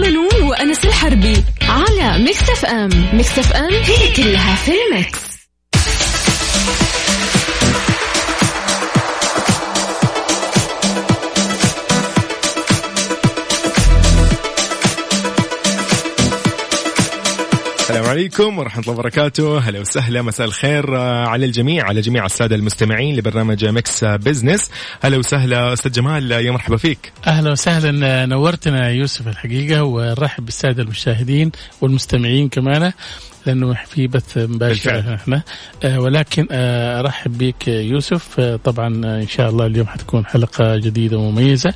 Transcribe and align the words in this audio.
منون 0.00 0.42
وأنس 0.42 0.84
الحربي 0.84 1.44
على 1.62 2.24
Mix 2.24 2.50
FM. 2.50 2.90
Mix 3.12 3.38
FM 3.38 3.72
هي 3.72 4.12
كلها 4.16 4.54
في 4.54 4.72
ال 4.72 4.84
mix. 4.84 5.31
عليكم 18.12 18.58
ورحمة 18.58 18.82
الله 18.82 18.94
وبركاته. 18.94 19.58
هلا 19.58 19.80
وسهلا 19.80 20.22
مساء 20.22 20.46
الخير 20.46 20.96
آه، 20.96 21.26
على 21.26 21.46
الجميع 21.46 21.84
على 21.84 22.00
جميع 22.00 22.26
السادة 22.26 22.56
المستمعين 22.56 23.16
لبرنامج 23.16 23.64
Mix 23.64 24.04
Business. 24.04 24.70
هلا 25.02 25.16
وسهلا 25.16 25.72
أستاذ 25.72 25.92
جمال 25.92 26.30
يا 26.30 26.50
مرحبا 26.50 26.76
فيك. 26.76 27.12
أهلا 27.26 27.50
وسهلا 27.50 28.26
نورتنا 28.26 28.88
يا 28.88 28.92
يوسف 28.92 29.28
الحقيقة 29.28 29.82
ونرحب 29.82 30.44
بالسادة 30.44 30.82
المشاهدين 30.82 31.52
والمستمعين 31.80 32.48
كمان 32.48 32.92
لأنه 33.46 33.74
في 33.74 34.06
بث 34.06 34.38
مباشر. 34.38 35.14
إحنا. 35.14 35.42
آه، 35.84 36.00
ولكن 36.00 36.46
آه، 36.50 37.00
أرحب 37.00 37.38
بك 37.38 37.68
يوسف. 37.68 38.40
آه، 38.40 38.56
طبعا 38.56 39.00
آه، 39.04 39.22
إن 39.22 39.28
شاء 39.28 39.50
الله 39.50 39.66
اليوم 39.66 39.86
حتكون 39.86 40.26
حلقة 40.26 40.76
جديدة 40.76 41.18
ومميزة. 41.18 41.74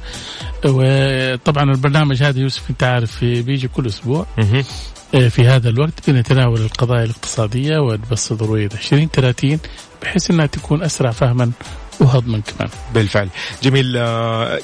وطبعا 0.64 1.64
البرنامج 1.72 2.22
هذا 2.22 2.40
يوسف 2.40 2.70
أنت 2.70 2.82
عارف 2.82 3.24
بيجي 3.24 3.68
كل 3.68 3.86
أسبوع. 3.86 4.26
آه، 4.38 4.64
في 5.10 5.46
هذا 5.46 5.68
الوقت 5.68 6.10
بنتناول 6.10 6.60
القضايا 6.60 7.04
الاقتصادية 7.04 7.78
ونبسط 7.78 8.42
رؤيه 8.42 8.64
2030 8.66 9.58
بحيث 10.02 10.30
إنها 10.30 10.46
تكون 10.46 10.82
أسرع 10.82 11.10
فهما 11.10 11.50
وهضما 12.00 12.40
كمان. 12.40 12.70
بالفعل. 12.94 13.28
جميل. 13.62 13.92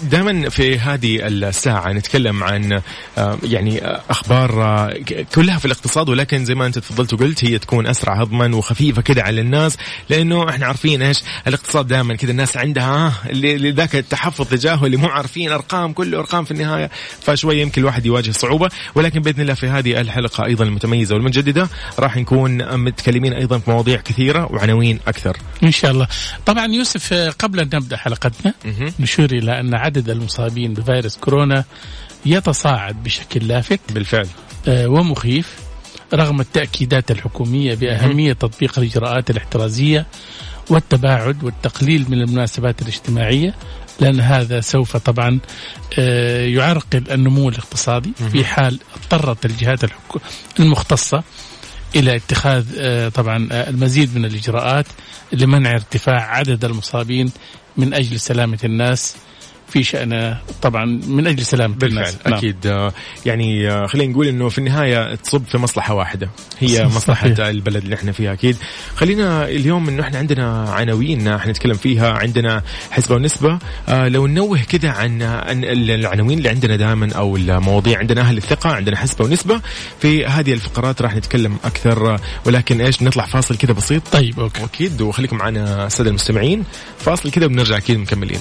دائما 0.03 0.49
في 0.49 0.79
هذه 0.79 1.27
الساعة 1.27 1.93
نتكلم 1.93 2.45
عن 2.45 2.81
آه، 3.19 3.39
يعني 3.43 3.85
آه، 3.85 4.01
أخبار 4.11 4.63
آه، 4.63 4.97
كلها 5.35 5.59
في 5.59 5.65
الاقتصاد 5.65 6.09
ولكن 6.09 6.45
زي 6.45 6.55
ما 6.55 6.67
أنت 6.67 6.79
تفضلت 6.79 7.15
وقلت 7.15 7.45
هي 7.45 7.59
تكون 7.59 7.87
أسرع 7.87 8.15
هضما 8.15 8.57
وخفيفة 8.57 9.03
كده 9.03 9.23
على 9.23 9.41
الناس 9.41 9.77
لأنه 10.09 10.51
إحنا 10.51 10.67
عارفين 10.67 11.03
إيش؟ 11.03 11.23
الاقتصاد 11.47 11.87
دائما 11.87 12.15
كده 12.15 12.31
الناس 12.31 12.57
عندها 12.57 13.07
آه، 13.07 13.13
ذاك 13.71 13.97
التحفظ 13.97 14.49
تجاهه 14.49 14.87
اللي 14.87 14.97
مو 14.97 15.09
عارفين 15.09 15.53
أرقام 15.53 15.93
كله 15.93 16.19
أرقام 16.19 16.45
في 16.45 16.51
النهاية 16.51 16.91
فشوي 17.21 17.61
يمكن 17.61 17.81
الواحد 17.81 18.07
يواجه 18.07 18.31
صعوبة. 18.31 18.69
ولكن 18.95 19.21
بإذن 19.21 19.41
الله 19.41 19.55
في 19.55 19.67
هذه 19.67 20.01
الحلقة 20.01 20.45
أيضا 20.45 20.65
المتميزة 20.65 21.15
والمتجددة 21.15 21.69
راح 21.99 22.17
نكون 22.17 22.77
متكلمين 22.79 23.33
أيضا 23.33 23.59
في 23.59 23.71
مواضيع 23.71 24.01
كثيرة 24.01 24.53
وعناوين 24.53 25.01
أكثر. 25.07 25.37
إن 25.63 25.71
شاء 25.71 25.91
الله. 25.91 26.07
طبعا 26.47 26.67
يوسف 26.67 27.13
آه، 27.13 27.22
قبل 27.31 27.61
أن 27.61 27.71
نبدأ 27.75 27.97
حلقتنا. 27.97 28.55
نشير 29.01 29.33
إلى 29.33 29.61
أن 29.61 29.75
عدد 29.75 30.11
المصابين 30.11 30.75
بفيروس 30.75 31.17
كورونا 31.17 31.65
يتصاعد 32.27 33.03
بشكل 33.03 33.49
لافت 33.49 33.81
بالفعل. 33.93 34.27
آه، 34.69 34.89
ومخيف 34.89 35.57
رغم 36.15 36.41
التأكيدات 36.41 37.11
الحكومية 37.11 37.75
بأهمية 37.75 38.33
تطبيق 38.33 38.79
الإجراءات 38.79 39.31
الاحترازية 39.31 40.07
والتباعد 40.71 41.45
والتقليل 41.45 42.07
من 42.09 42.21
المناسبات 42.23 42.83
الاجتماعية 42.83 43.55
لأن 44.01 44.21
هذا 44.21 44.61
سوف 44.61 44.97
طبعا 44.97 45.41
آه، 45.99 46.47
يعرقل 46.47 47.05
النمو 47.11 47.49
الاقتصادي 47.49 48.13
في 48.33 48.45
حال 48.45 48.79
اضطرت 48.97 49.47
الجهات 49.47 49.81
المختصة 50.61 51.23
إلى 51.97 52.17
اتخاذ 52.17 52.67
آه، 52.79 53.09
طبعا 53.09 53.49
آه، 53.53 53.71
المزيد 53.71 54.17
من 54.17 54.25
الإجراءات 54.25 54.87
لمنع 55.33 55.71
ارتفاع 55.71 56.37
عدد 56.37 56.65
المصابين 56.65 57.33
من 57.77 57.95
أجل 57.95 58.21
سلامة 58.21 58.59
الناس. 58.65 59.17
في 59.69 59.83
شان 59.83 60.37
طبعا 60.63 60.85
من 61.07 61.27
أجل 61.27 61.45
سلامة 61.47 61.75
بالفعل 61.75 61.99
الناس. 61.99 62.19
نعم. 62.27 62.35
أكيد. 62.35 62.67
آه، 62.67 62.93
يعني 63.27 63.71
آه، 63.71 63.87
خلينا 63.87 64.13
نقول 64.13 64.27
إنه 64.27 64.49
في 64.49 64.59
النهاية 64.59 65.15
تصب 65.15 65.45
في 65.45 65.59
مصلحة 65.59 65.95
واحدة. 65.95 66.31
هي. 66.59 66.85
مصلحة 66.85 67.27
البلد 67.27 67.83
اللي 67.85 67.95
إحنا 67.95 68.13
فيها 68.13 68.33
أكيد. 68.33 68.57
خلينا 68.97 69.49
اليوم 69.49 69.89
إنه 69.89 70.03
إحنا 70.03 70.19
عندنا 70.19 70.71
عناوين 70.71 71.39
حنتكلم 71.39 71.75
فيها 71.75 72.13
عندنا 72.13 72.63
حسبة 72.91 73.15
ونسبة. 73.15 73.59
آه، 73.89 74.09
لو 74.09 74.27
ننوه 74.27 74.59
كذا 74.59 74.91
عن 74.91 75.23
عن 75.23 75.65
العناوين 75.65 76.39
اللي 76.39 76.49
عندنا 76.49 76.77
دائما 76.77 77.13
أو 77.13 77.37
المواضيع. 77.37 77.99
عندنا 77.99 78.21
أهل 78.21 78.37
الثقة 78.37 78.71
عندنا 78.71 78.97
حسبة 78.97 79.25
ونسبة. 79.25 79.61
في 80.01 80.27
هذه 80.27 80.53
الفقرات 80.53 81.03
راح 81.03 81.17
نتكلم 81.17 81.57
أكثر 81.65 82.15
آه، 82.15 82.21
ولكن 82.47 82.81
إيش 82.81 83.03
نطلع 83.03 83.27
فاصل 83.27 83.57
كذا 83.57 83.73
بسيط. 83.73 84.03
طيب 84.13 84.41
okay. 84.41 84.63
وأكيد 84.63 85.01
وخليكم 85.01 85.37
معنا 85.37 85.87
الساده 85.87 86.11
المستمعين. 86.11 86.65
فاصل 86.99 87.31
كذا 87.31 87.47
وبنرجع 87.47 87.77
أكيد 87.77 87.99
مكملين. 87.99 88.41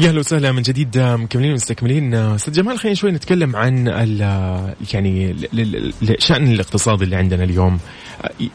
يا 0.00 0.08
أهلا 0.08 0.18
وسهلا 0.18 0.52
من 0.52 0.62
جديد 0.62 0.98
مكملين 0.98 1.50
ومستكملين. 1.50 2.14
أستاذ 2.14 2.52
جمال 2.52 2.78
خلينا 2.78 2.94
شوي 2.94 3.10
نتكلم 3.10 3.56
عن 3.56 3.88
ال- 3.88 4.74
يعني 4.94 5.32
ل- 5.32 6.14
شأن 6.18 6.52
الاقتصاد 6.52 7.02
اللي 7.02 7.16
عندنا 7.16 7.44
اليوم. 7.44 7.78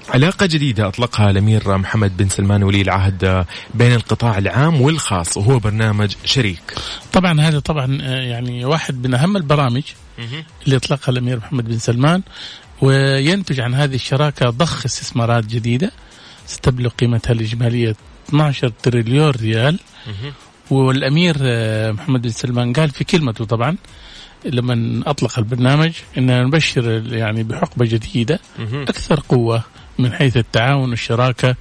علاقة 0.10 0.46
جديدة 0.46 0.88
أطلقها 0.88 1.30
الأمير 1.30 1.78
محمد 1.78 2.18
بن 2.18 2.30
سلمان 2.30 2.64
ولي 2.64 2.82
العهد 2.82 3.46
بين 3.74 3.94
القطاع 3.94 4.38
العام 4.38 4.82
والخاص 4.82 5.38
وهو 5.38 5.60
برنامج 5.60 6.16
شريك. 6.26 6.74
طبعا 7.14 7.42
هذا 7.42 7.60
طبعا 7.60 7.96
يعني 8.02 8.66
واحد 8.66 9.08
من 9.08 9.14
أهم 9.14 9.38
البرامج 9.38 9.84
اللي 10.66 10.76
أطلقها 10.76 11.12
الأمير 11.12 11.38
محمد 11.38 11.66
بن 11.68 11.78
سلمان 11.80 12.22
وينتج 12.82 13.60
عن 13.60 13.74
هذه 13.74 13.96
الشراكة 13.96 14.50
ضخ 14.50 14.86
استثمارات 14.86 15.46
جديدة 15.46 15.92
ستبلغ 16.46 16.90
قيمتها 16.90 17.34
الإجمالية 17.34 17.96
12 18.30 18.70
تريليون 18.84 19.30
ريال. 19.30 19.80
والأمير 20.72 21.36
آه، 21.42 21.92
محمد 21.92 22.22
بن 22.22 22.30
سلمان 22.30 22.74
قال 22.74 22.90
في 22.90 23.04
كلمته 23.04 23.46
طبعا 23.46 23.78
لما 24.46 25.04
أطلق 25.10 25.40
البرنامج 25.40 25.92
إننا 26.18 26.44
نبشر 26.44 27.04
يعني 27.14 27.44
بحقبة 27.44 27.86
جديدة 27.86 28.40
أكثر 28.90 29.20
قوة 29.30 29.64
من 30.00 30.14
حيث 30.14 30.38
التعاون 30.38 30.90
والشراكة 30.90 31.56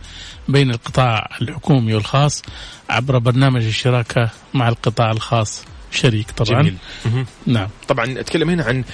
بين 0.48 0.70
القطاع 0.70 1.30
الحكومي 1.42 1.94
والخاص 1.94 2.42
عبر 2.90 3.18
برنامج 3.18 3.64
الشراكة 3.64 4.30
مع 4.54 4.68
القطاع 4.68 5.10
الخاص. 5.10 5.64
شريك 5.90 6.30
طبعا. 6.30 6.62
جميل. 6.62 6.76
نعم. 7.46 7.68
طبعا 7.88 8.20
أتكلم 8.20 8.50
هنا 8.50 8.64
عن 8.64 8.84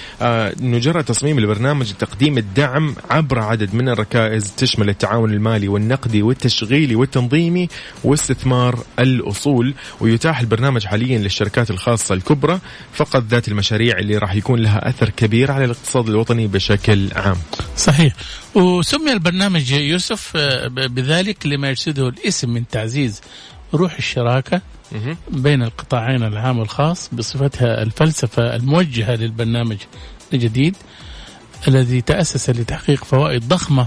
انه 0.60 0.78
جرى 0.78 1.03
تصميم 1.03 1.38
البرنامج 1.38 1.91
لتقديم 1.91 2.38
الدعم 2.38 2.97
عبر 3.10 3.38
عدد 3.38 3.75
من 3.75 3.88
الركائز 3.88 4.53
تشمل 4.56 4.88
التعاون 4.88 5.31
المالي 5.32 5.69
والنقدي 5.69 6.22
والتشغيلي 6.22 6.94
والتنظيمي 6.94 7.69
واستثمار 8.05 8.78
الأصول 8.99 9.75
ويتاح 10.00 10.41
البرنامج 10.41 10.87
حاليا 10.87 11.19
للشركات 11.19 11.71
الخاصة 11.71 12.15
الكبرى 12.15 12.60
فقط 12.93 13.25
ذات 13.28 13.49
المشاريع 13.49 13.99
اللي 13.99 14.19
راح 14.19 14.34
يكون 14.34 14.61
لها 14.61 14.88
أثر 14.88 15.09
كبير 15.11 15.50
على 15.50 15.65
الاقتصاد 15.65 16.09
الوطني 16.09 16.47
بشكل 16.47 17.09
عام. 17.16 17.37
صحيح. 17.76 18.14
وسمي 18.55 19.12
البرنامج 19.12 19.73
يوسف 19.73 20.32
آه، 20.37 20.69
بذلك 20.69 21.47
لما 21.47 21.69
يرشده 21.69 22.08
الاسم 22.08 22.50
من 22.50 22.69
تعزيز 22.69 23.20
روح 23.75 23.94
الشراكة 23.97 24.61
مهم. 24.93 25.17
بين 25.31 25.62
القطاعين 25.62 26.23
العام 26.23 26.59
والخاص 26.59 27.11
بصفتها 27.12 27.82
الفلسفة 27.82 28.56
الموجهة 28.56 29.15
للبرنامج 29.15 29.76
الجديد 30.32 30.76
الذي 31.69 32.00
تأسس 32.00 32.50
لتحقيق 32.50 33.05
فوائد 33.05 33.49
ضخمة 33.49 33.87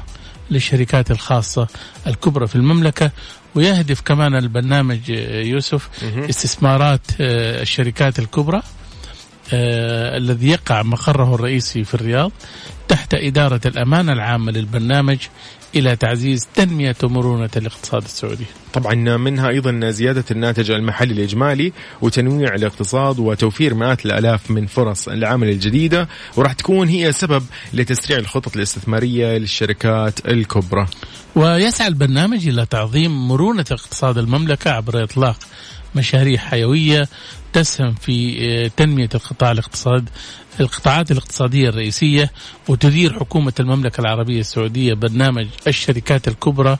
للشركات 0.51 1.11
الخاصة 1.11 1.67
الكبرى 2.07 2.47
في 2.47 2.55
المملكة 2.55 3.11
ويهدف 3.55 4.01
كمان 4.01 4.35
البرنامج 4.35 4.99
آه، 5.11 5.41
يوسف. 5.41 5.89
استثمارات 6.29 7.01
آه، 7.21 7.61
الشركات 7.61 8.19
الكبرى 8.19 8.61
آه 9.53 10.17
الذي 10.17 10.49
يقع 10.49 10.83
مقره 10.83 11.35
الرئيسي 11.35 11.83
في 11.83 11.93
الرياض 11.93 12.31
تحت 12.87 13.13
إدارة 13.13 13.61
الأمانة 13.65 14.13
العامة 14.13 14.51
للبرنامج 14.51 15.17
إلى 15.75 15.95
تعزيز 15.95 16.47
تنمية 16.55 16.95
ومرونة 17.03 17.49
الاقتصاد 17.57 18.03
السعودي 18.03 18.45
طبعا 18.73 19.17
منها 19.17 19.49
أيضا 19.49 19.89
زيادة 19.89 20.23
الناتج 20.31 20.71
المحلي 20.71 21.13
الإجمالي 21.13 21.73
وتنويع 22.01 22.55
الاقتصاد 22.55 23.19
وتوفير 23.19 23.73
مئات 23.73 24.05
الآلاف 24.05 24.51
من 24.51 24.65
فرص 24.65 25.07
العمل 25.07 25.49
الجديدة 25.49 26.07
وراح 26.35 26.53
تكون 26.53 26.87
هي 26.87 27.11
سبب 27.11 27.43
لتسريع 27.73 28.19
الخطط 28.19 28.55
الاستثمارية 28.55 29.37
للشركات 29.37 30.27
الكبرى. 30.27 30.87
ويسعى 31.35 31.87
البرنامج 31.87 32.47
إلى 32.47 32.65
تعظيم 32.65 33.27
مرونة 33.27 33.65
اقتصاد 33.71 34.17
المملكة 34.17 34.71
عبر 34.71 35.03
إطلاق 35.03 35.37
مشاريع 35.97 36.39
حيوية 36.39 37.07
تسهم 37.53 37.93
في 37.95 38.37
آه، 38.41 38.71
تنمية 38.77 39.09
القطاع 39.15 39.51
الاقتصاد 39.51 40.09
القطاعات 40.59 41.11
الاقتصادية 41.11 41.69
الرئيسية 41.69 42.31
وتدير 42.67 43.19
حكومة 43.19 43.53
المملكة 43.59 44.01
العربية 44.01 44.39
السعودية 44.39 44.93
برنامج 44.93 45.47
الشركات 45.67 46.27
الكبرى 46.27 46.77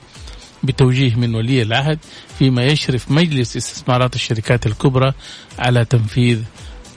بتوجيه 0.64 1.16
من 1.16 1.36
ولي 1.36 1.62
العهد 1.62 2.00
فيما 2.40 2.64
يشرف 2.66 3.12
مجلس 3.12 3.58
استثمارات 3.58 4.16
الشركات 4.16 4.66
الكبرى 4.66 5.14
على 5.60 5.86
تنفيذ 5.86 6.44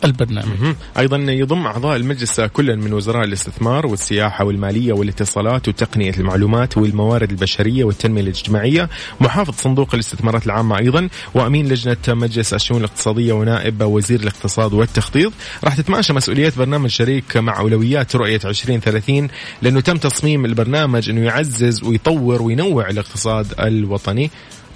البرنامج. 0.04 0.74
أيضا 0.98 1.16
يضم 1.16 1.66
أعضاء 1.66 1.96
المجلس 1.96 2.40
كل 2.40 2.76
من 2.76 2.92
وزراء 2.92 3.24
الاستثمار 3.24 3.86
والسياحة 3.86 4.44
والمالية 4.44 4.92
والاتصالات 4.92 5.68
وتقنية 5.68 6.12
المعلومات 6.18 6.78
والموارد 6.78 7.30
البشرية 7.30 7.84
والتنمية 7.84 8.22
الاجتماعية 8.22 8.88
محافظ 9.20 9.54
صندوق 9.54 9.94
الاستثمارات 9.94 10.46
العامة 10.46 10.78
أيضا 10.78 11.08
وأمين 11.34 11.68
لجنة 11.68 11.96
مجلس 12.08 12.54
الشؤون 12.54 12.80
الاقتصادية 12.80 13.32
ونائب 13.32 13.82
وزير 13.82 14.20
الاقتصاد 14.20 14.72
والتخطيط. 14.72 15.32
راح 15.64 15.76
تتماشى 15.76 16.12
مسؤوليات 16.12 16.58
برنامج 16.58 16.90
شريك 16.90 17.36
مع 17.36 17.58
أولويات 17.58 18.16
رؤية 18.16 18.40
2030 18.44 19.28
لأنه 19.62 19.80
تم 19.80 19.96
تصميم 19.96 20.44
البرنامج 20.44 21.10
إنه 21.10 21.24
يعزز 21.24 21.84
ويطور 21.84 22.42
وينوع 22.42 22.88
الاقتصاد 22.88 23.46
الوطني. 23.60 24.30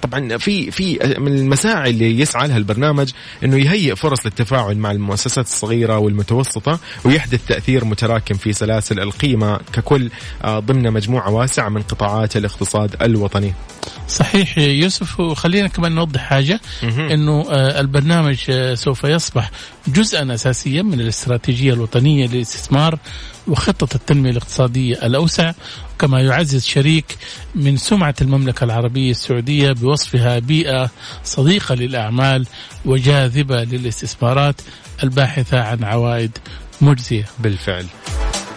طبعا 0.05 0.37
في 0.37 0.71
في 0.71 1.15
من 1.19 1.37
المساعي 1.37 1.89
اللي 1.89 2.19
يسعى 2.19 2.47
لها 2.47 2.57
البرنامج 2.57 3.11
إنه 3.43 3.57
يهيئ 3.57 3.95
فرص 3.95 4.25
للتفاعل 4.25 4.77
مع 4.77 4.91
المؤسسات 4.91 5.45
الصغيرة 5.45 5.97
والمتوسطة 5.97 6.79
ويحدث 7.05 7.45
تأثير 7.45 7.85
متراكم 7.85 8.35
في 8.35 8.53
سلاسل 8.53 8.99
القيمة 8.99 9.59
ككل 9.73 10.09
آه، 10.43 10.59
ضمن 10.59 10.93
مجموعة 10.93 11.31
واسعة 11.31 11.69
من 11.69 11.81
قطاعات 11.81 12.37
الاقتصاد 12.37 12.95
الوطني. 13.01 13.53
صحيح 14.07 14.57
يوسف 14.57 15.19
وخلينا 15.19 15.67
كمان 15.67 15.91
نوضح 15.95 16.21
حاجة 16.21 16.59
أنه 17.13 17.45
آه، 17.51 17.79
البرنامج 17.79 18.37
آه، 18.49 18.75
سوف 18.75 19.03
يصبح 19.03 19.51
جزءا 19.87 20.33
أساسيا 20.33 20.81
من 20.81 20.99
الاستراتيجية 20.99 21.73
الوطنية 21.73 22.27
للاستثمار 22.27 22.99
وخطة 23.47 23.95
التنمية 23.95 24.29
الاقتصادية 24.31 25.05
الأوسع 25.05 25.51
كما 25.99 26.21
يعزز 26.21 26.65
شريك 26.65 27.17
من 27.55 27.77
سمعة 27.77 28.15
المملكة 28.21 28.63
العربية 28.63 29.11
السعودية 29.11 29.71
بوصفها 29.71 30.39
بيئة 30.39 30.89
صديقة 31.23 31.75
للأعمال 31.75 32.45
وجاذبة 32.85 33.63
للاستثمارات 33.63 34.61
الباحثة 35.03 35.61
عن 35.61 35.83
عوائد 35.83 36.37
مجزية 36.81 37.25
بالفعل. 37.39 37.85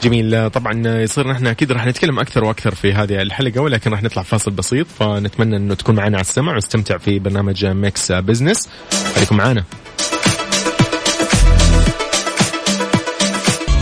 جميل. 0.02 0.50
طبعا 0.50 1.02
يصير 1.02 1.28
نحن 1.28 1.46
أكيد 1.46 1.72
راح 1.72 1.86
نتكلم 1.86 2.18
أكثر 2.18 2.44
وأكثر 2.44 2.74
في 2.74 2.92
هذه 2.92 3.22
الحلقة 3.22 3.60
ولكن 3.60 3.90
راح 3.90 4.02
نطلع 4.02 4.22
فاصل 4.22 4.50
بسيط 4.50 4.86
فنتمنى 4.98 5.56
إنه 5.56 5.74
تكون 5.74 5.94
معنا 5.94 6.16
على 6.16 6.24
السمع 6.24 6.54
واستمتع 6.54 6.98
في 6.98 7.18
برنامج 7.18 7.66
Mix 7.66 8.12
Business. 8.12 8.68
خليكم 9.14 9.36
معنا 9.36 9.64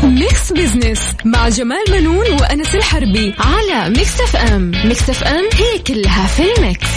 Mix 0.02 0.52
Business 0.52 1.00
مع 1.24 1.48
جمال 1.48 1.84
منون 1.90 2.32
وأنس 2.40 2.74
الحربي 2.74 3.34
على 3.38 3.90
Mix 3.90 4.20
FM. 4.20 4.72
Mix 4.84 5.10
FM 5.10 5.44
هي 5.52 5.78
كلها 5.78 6.26
في 6.26 6.42
ال 6.56 6.64
mix. 6.64 6.95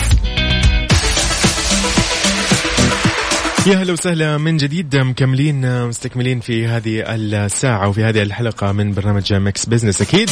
يا 3.69 3.75
هلا 3.75 3.93
وسهلا 3.93 4.37
من 4.37 4.57
جديد. 4.57 4.95
مكملين 4.95 5.87
مستكملين 5.87 6.39
في 6.39 6.67
هذه 6.67 7.15
الساعة 7.15 7.89
وفي 7.89 8.03
هذه 8.03 8.21
الحلقة 8.21 8.71
من 8.71 8.93
برنامج 8.93 9.33
Mix 9.33 9.65
Business 9.65 10.01
أكيد 10.01 10.29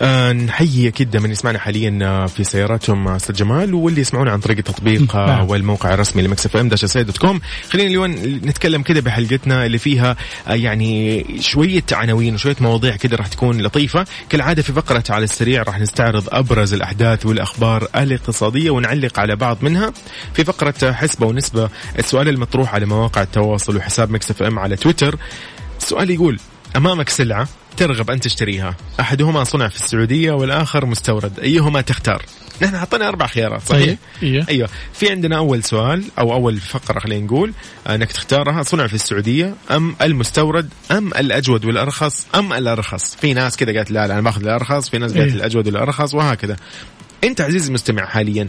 آه 0.00 0.32
نحيي 0.32 0.88
أكيد 0.88 1.16
من 1.16 1.30
يسمعنا 1.30 1.58
حاليا 1.58 1.98
آه، 2.02 2.26
في 2.26 2.44
سياراتهم 2.44 3.08
آه، 3.08 3.16
أستاذ 3.16 3.34
جمال 3.34 3.74
واللي 3.74 4.00
يسمعونا 4.00 4.30
عن 4.32 4.40
طريق 4.40 4.56
التطبيق 4.56 5.16
آه 5.16 5.26
نعم. 5.26 5.50
والموقع 5.50 5.94
الرسمي 5.94 6.22
ل 6.22 6.46
Mix 6.46 6.56
FM 6.56 6.68
dash 6.68 6.96
dot 6.96 7.18
com. 7.18 7.40
خلينا 7.70 7.88
اليوم 7.88 8.10
نتكلم 8.44 8.82
كده 8.82 9.00
بحلقتنا 9.00 9.66
اللي 9.66 9.78
فيها 9.78 10.16
آه 10.48 10.54
يعني 10.54 11.24
شوية 11.40 11.84
عناوين 11.92 12.34
وشوية 12.34 12.56
مواضيع 12.60 12.96
كده 12.96 13.16
راح 13.16 13.26
تكون 13.26 13.62
لطيفة. 13.62 14.06
كالعادة 14.28 14.62
في 14.62 14.72
فقرة 14.72 15.04
على 15.10 15.24
السريع 15.24 15.62
راح 15.62 15.80
نستعرض 15.80 16.24
أبرز 16.28 16.74
الأحداث 16.74 17.26
والأخبار 17.26 17.88
الاقتصادية 17.96 18.70
ونعلق 18.70 19.18
على 19.18 19.36
بعض 19.36 19.58
منها. 19.62 19.92
في 20.34 20.44
فقرة 20.44 20.92
حسبة 20.92 21.26
ونسبة 21.26 21.68
السؤال 21.98 22.28
المطروح 22.28 22.74
على 22.74 22.86
مواقع 22.86 23.22
التواصل 23.22 23.76
وحساب 23.76 24.10
Mix 24.10 24.30
FM 24.30 24.58
على 24.58 24.76
تويتر. 24.76 25.18
السؤال 25.80 26.10
يقول 26.10 26.38
أمامك 26.76 27.08
سلعة 27.08 27.48
ترغب 27.76 28.10
أن 28.10 28.20
تشتريها. 28.20 28.76
أحدهما 29.00 29.44
صنع 29.44 29.68
في 29.68 29.76
السعودية 29.76 30.32
والآخر 30.32 30.86
مستورد. 30.86 31.40
أيهما 31.40 31.80
تختار؟ 31.80 32.22
نحن 32.62 32.78
حطينا 32.78 33.08
أربع 33.08 33.26
خيارات 33.26 33.62
صحيح؟ 33.62 33.84
طيب 33.84 33.98
إيه. 34.22 34.46
أيوه. 34.48 34.68
في 34.92 35.10
عندنا 35.10 35.36
أول 35.36 35.64
سؤال 35.64 36.04
أو 36.18 36.32
أول 36.32 36.56
فقرة 36.56 36.98
خلينا 36.98 37.26
نقول 37.26 37.52
إنك 37.88 38.12
تختارها 38.12 38.62
صنع 38.62 38.86
في 38.86 38.94
السعودية 38.94 39.54
أم 39.70 39.96
المستورد 40.02 40.68
أم 40.90 41.08
الأجود 41.08 41.64
والأرخص 41.64 42.26
أم 42.34 42.52
الأرخص؟ 42.52 43.16
في 43.16 43.34
ناس 43.34 43.56
كذا 43.56 43.76
قالت 43.76 43.90
لا 43.90 44.06
لا 44.06 44.14
أنا 44.14 44.22
باخذ 44.22 44.42
الأرخص 44.42 44.88
في 44.88 44.98
ناس 44.98 45.12
قالت 45.12 45.26
إيه. 45.26 45.34
الأجود 45.34 45.66
والأرخص 45.66 46.14
وهكذا. 46.14 46.56
أنت 47.24 47.40
عزيزي 47.40 47.68
المستمع 47.68 48.06
حاليا 48.06 48.48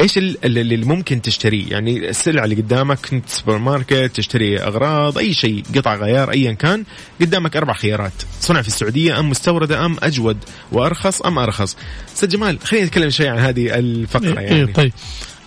إيش 0.00 0.18
ال- 0.18 0.44
ال- 0.44 0.58
اللي 0.58 0.76
ممكن 0.76 1.22
تشتريه؟ 1.22 1.70
يعني 1.70 2.08
السلعه 2.10 2.44
اللي 2.44 2.54
قدامك 2.56 2.98
كنت 3.10 3.28
سوبر 3.28 3.58
ماركت 3.58 4.10
تشتري 4.14 4.58
أغراض 4.60 5.18
أي 5.18 5.34
شيء 5.34 5.62
قطع 5.74 5.94
غيار 5.96 6.30
ايا 6.30 6.52
كان 6.52 6.84
قدامك 7.20 7.56
أربع 7.56 7.72
خيارات. 7.72 8.12
صنع 8.40 8.62
في 8.62 8.68
السعودية 8.68 9.20
أم 9.20 9.30
مستورده 9.30 9.86
أم 9.86 9.96
أجود 10.02 10.36
وأرخص 10.72 11.22
أم 11.22 11.38
أرخص. 11.38 11.76
أستاذ 12.14 12.28
جمال 12.28 12.58
خلينا 12.64 12.86
نتكلم 12.86 13.10
شوي 13.10 13.28
عن 13.28 13.38
هذه 13.38 13.78
الفقرة 13.78 14.40
إيه 14.40 14.46
يعني. 14.46 14.66
طيب. 14.72 14.92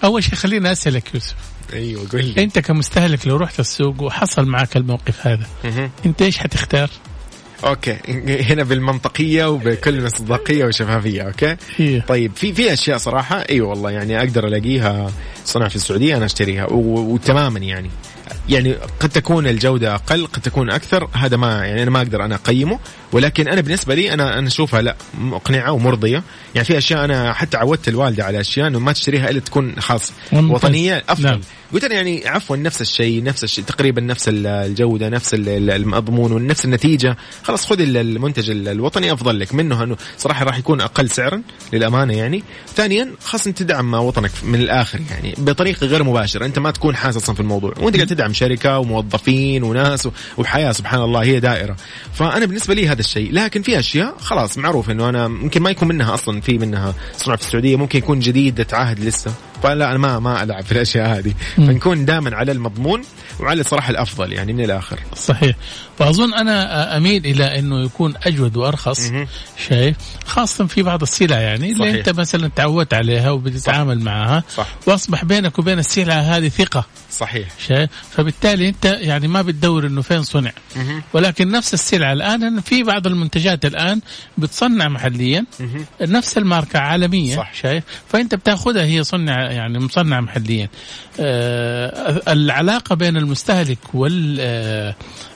أول 0.03 0.23
شيء 0.23 0.35
خليني 0.35 0.71
أسألك 0.71 1.13
يوسف. 1.13 1.35
أيوه 1.73 2.07
قول 2.11 2.25
لي. 2.25 2.43
أنت 2.43 2.59
كمستهلك 2.59 3.27
لو 3.27 3.37
رحت 3.37 3.59
السوق 3.59 4.01
وحصل 4.03 4.45
معك 4.45 4.77
الموقف 4.77 5.27
هذا. 5.27 5.45
أنت 6.05 6.21
إيش 6.21 6.37
حتختار؟ 6.37 6.89
okay 7.65 7.97
هنا 8.27 8.63
بالمنطقية 8.63 9.49
وبكل 9.49 10.03
مصداقية 10.03 10.65
وشفافية 10.65 11.21
أوكي 11.21 11.55
إيه. 11.79 12.01
طيب 12.01 12.31
في 12.35 12.53
في 12.53 12.73
أشياء 12.73 12.97
صراحة 12.97 13.39
إي 13.39 13.45
أيوة 13.49 13.69
والله 13.69 13.91
يعني 13.91 14.19
أقدر 14.19 14.47
ألاقيها 14.47 15.11
صنع 15.45 15.67
في 15.67 15.75
السعودية 15.75 16.17
أنا 16.17 16.25
أشتريها 16.25 16.67
وتماما 16.71 17.59
يعني 17.59 17.89
يعني 18.49 18.73
قد 18.99 19.09
تكون 19.09 19.47
الجودة 19.47 19.95
أقل 19.95 20.27
قد 20.27 20.41
تكون 20.41 20.69
أكثر 20.69 21.09
هذا 21.13 21.37
ما 21.37 21.65
يعني 21.65 21.83
أنا 21.83 21.91
ما 21.91 22.01
أقدر 22.01 22.25
أنا 22.25 22.35
أقيمه 22.35 22.79
ولكن 23.11 23.47
أنا 23.47 23.61
بالنسبة 23.61 23.95
لي 23.95 24.13
أنا 24.13 24.39
أنا 24.39 24.47
أشوفها 24.47 24.81
لا 24.81 24.95
مقنعة 25.17 25.71
ومرضية 25.71 26.23
يعني 26.55 26.65
في 26.65 26.77
أشياء 26.77 27.05
أنا 27.05 27.33
حتى 27.33 27.57
عودت 27.57 27.87
الوالدة 27.87 28.25
على 28.25 28.41
أشياء 28.41 28.67
إنه 28.67 28.79
ما 28.79 28.91
تشتريها 28.91 29.29
إلا 29.29 29.39
تكون 29.39 29.75
خاص 29.79 30.13
ممتاز. 30.31 30.51
وطنية 30.51 31.03
أفضل 31.09 31.29
نعم. 31.29 31.41
قلت 31.73 31.83
أنا 31.83 31.93
يعني 31.95 32.27
عفوا 32.27 32.57
نفس 32.57 32.81
الشيء 32.81 33.23
نفس 33.23 33.43
الشيء 33.43 33.63
تقريبا 33.63 34.01
نفس 34.01 34.29
ال- 34.29 34.47
الجودة 34.47 35.09
نفس 35.09 35.33
ال- 35.33 35.49
ال- 35.49 35.69
المضمون 35.71 36.31
ونفس 36.31 36.65
النتيجة. 36.65 37.17
خلاص 37.43 37.65
خذ 37.65 37.81
ال- 37.81 37.97
المنتج 37.97 38.49
ال- 38.49 38.67
الوطني 38.67 39.13
أفضل 39.13 39.39
لك. 39.39 39.53
منه 39.55 39.83
أنه 39.83 39.97
صراحة 40.17 40.45
راح 40.45 40.57
يكون 40.57 40.81
أقل 40.81 41.09
سعرا 41.09 41.41
للأمانة 41.73 42.13
يعني. 42.13 42.43
ثانيا 42.75 43.11
خاص 43.23 43.47
أنت 43.47 43.57
تدعم 43.57 43.93
وطنك 43.93 44.31
من 44.43 44.59
الآخر 44.61 44.99
يعني 45.11 45.33
بطريقة 45.37 45.87
غير 45.87 46.03
مباشرة. 46.03 46.45
أنت 46.45 46.59
ما 46.59 46.71
تكون 46.71 46.95
حاسس 46.95 47.17
أصلا 47.17 47.35
في 47.35 47.41
الموضوع. 47.41 47.73
وأنت 47.79 47.95
قاعد 47.95 48.07
تدعم 48.07 48.33
شركة 48.33 48.79
وموظفين 48.79 49.63
وناس 49.63 50.07
وحياة 50.37 50.71
سبحان 50.71 51.01
الله 51.01 51.23
هي 51.23 51.39
دائرة. 51.39 51.75
فأنا 52.13 52.45
بالنسبة 52.45 52.73
لي 52.73 52.87
هذا 52.87 52.99
الشيء. 52.99 53.31
لكن 53.33 53.61
في 53.61 53.79
أشياء 53.79 54.15
خلاص 54.19 54.57
معروف 54.57 54.89
أنه 54.89 55.09
أنا 55.09 55.27
ممكن 55.27 55.61
ما 55.61 55.69
يكون 55.69 55.87
منها 55.87 56.13
أصلا 56.13 56.41
في 56.41 56.57
منها 56.57 56.93
صنع 57.17 57.35
في 57.35 57.41
السعودية 57.41 57.75
ممكن 57.75 57.99
يكون 57.99 58.19
جديد 58.19 58.65
عهد 58.73 58.99
لسه. 58.99 59.33
فلا 59.63 59.89
أنا 59.89 59.97
ما 59.97 60.19
ما 60.19 60.43
ألعب 60.43 60.63
في 60.63 60.71
الأشياء 60.71 61.07
هذه 61.19 61.33
فنكون 61.55 62.05
دائما 62.05 62.35
على 62.35 62.51
المضمون 62.51 63.01
وعلى 63.39 63.61
الصراحه 63.61 63.89
الأفضل 63.89 64.33
يعني 64.33 64.53
من 64.53 64.63
الآخر 64.63 64.99
صحيح 65.15 65.55
واظن 65.99 66.33
أنا 66.33 66.97
أميل 66.97 67.25
إلى 67.25 67.59
إنه 67.59 67.83
يكون 67.85 68.13
أجود 68.23 68.57
وأرخص. 68.57 69.11
شايف 69.69 69.95
خاصة 70.25 70.65
في 70.65 70.83
بعض 70.83 71.01
السلع 71.01 71.39
يعني 71.39 71.71
اللي 71.71 71.79
صحيح. 71.79 71.95
أنت 71.95 72.09
مثلا 72.09 72.47
تعودت 72.55 72.93
عليها 72.93 73.31
وبتتعامل 73.31 73.99
معها 73.99 74.43
صح. 74.55 74.67
وأصبح 74.87 75.25
بينك 75.25 75.59
وبين 75.59 75.79
السلعه 75.79 76.19
هذه 76.19 76.49
ثقة 76.49 76.85
صحيح 77.11 77.47
شايف 77.67 77.89
فبالتالي 78.11 78.69
أنت 78.69 78.85
يعني 78.85 79.27
ما 79.27 79.41
بتدور 79.41 79.87
إنه 79.87 80.01
فين 80.01 80.23
صنع 80.23 80.51
مهم. 80.75 81.01
ولكن 81.13 81.51
نفس 81.51 81.73
السلعه 81.73 82.13
الآن 82.13 82.61
في 82.61 82.83
بعض 82.83 83.07
المنتجات 83.07 83.65
الآن 83.65 84.01
بتصنع 84.37 84.87
محليا 84.87 85.45
مهم. 85.59 85.85
نفس 86.01 86.37
الماركة 86.37 86.79
عالميه 86.79 87.35
صح. 87.35 87.53
شايف 87.53 87.83
فأنت 88.09 88.35
بتأخذها 88.35 88.83
هي 88.83 89.03
صنع 89.03 89.51
يعني 89.55 89.79
مصنع 89.79 90.21
محليا. 90.21 90.69
آه 91.19 92.21
العلاقة 92.27 92.95
بين 92.95 93.17
المستهلك 93.17 93.95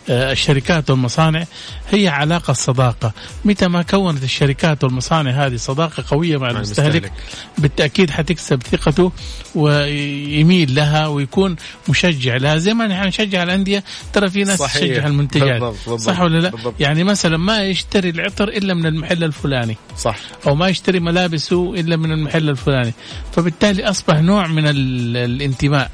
والشركات 0.09 0.89
والمصانع 0.89 1.45
هي 1.91 2.07
علاقة 2.07 2.53
صداقة. 2.53 3.11
متى 3.45 3.67
ما 3.67 3.81
كونت 3.81 4.23
الشركات 4.23 4.83
والمصانع 4.83 5.31
هذه 5.31 5.55
صداقة 5.55 6.03
قوية 6.07 6.37
مع 6.37 6.49
المستهلك. 6.49 7.11
بالتأكيد 7.57 8.09
حتكسب 8.09 8.63
ثقته 8.63 9.11
ويميل 9.55 10.75
لها 10.75 11.07
ويكون 11.07 11.55
مشجع. 11.89 12.37
لها 12.37 12.57
زي 12.57 12.73
ما 12.73 12.87
نحن 12.87 13.07
نشجع 13.07 13.43
الأندية. 13.43 13.83
ترى 14.13 14.29
في 14.29 14.43
ناس 14.43 14.59
صحيح. 14.59 14.81
تشجع 14.81 15.07
المنتجات. 15.07 15.61
بالضبط، 15.61 15.75
بالضبط، 15.87 15.99
صح 15.99 16.21
ولا 16.21 16.37
لا؟ 16.39 16.49
بالضبط. 16.49 16.73
يعني 16.79 17.03
مثلا 17.03 17.37
ما 17.37 17.61
يشتري 17.63 18.09
العطر 18.09 18.47
إلا 18.47 18.73
من 18.73 18.85
المحل 18.85 19.23
الفلاني. 19.23 19.77
صح. 19.97 20.17
أو 20.47 20.55
ما 20.55 20.67
يشتري 20.67 20.99
ملابسه 20.99 21.73
إلا 21.73 21.97
من 21.97 22.11
المحل 22.11 22.49
الفلاني. 22.49 22.93
فبالتالي 23.31 23.89
أصبح 23.89 24.15
نوع 24.15 24.47
من 24.47 24.67
ال- 24.67 25.17
الانتماء. 25.17 25.91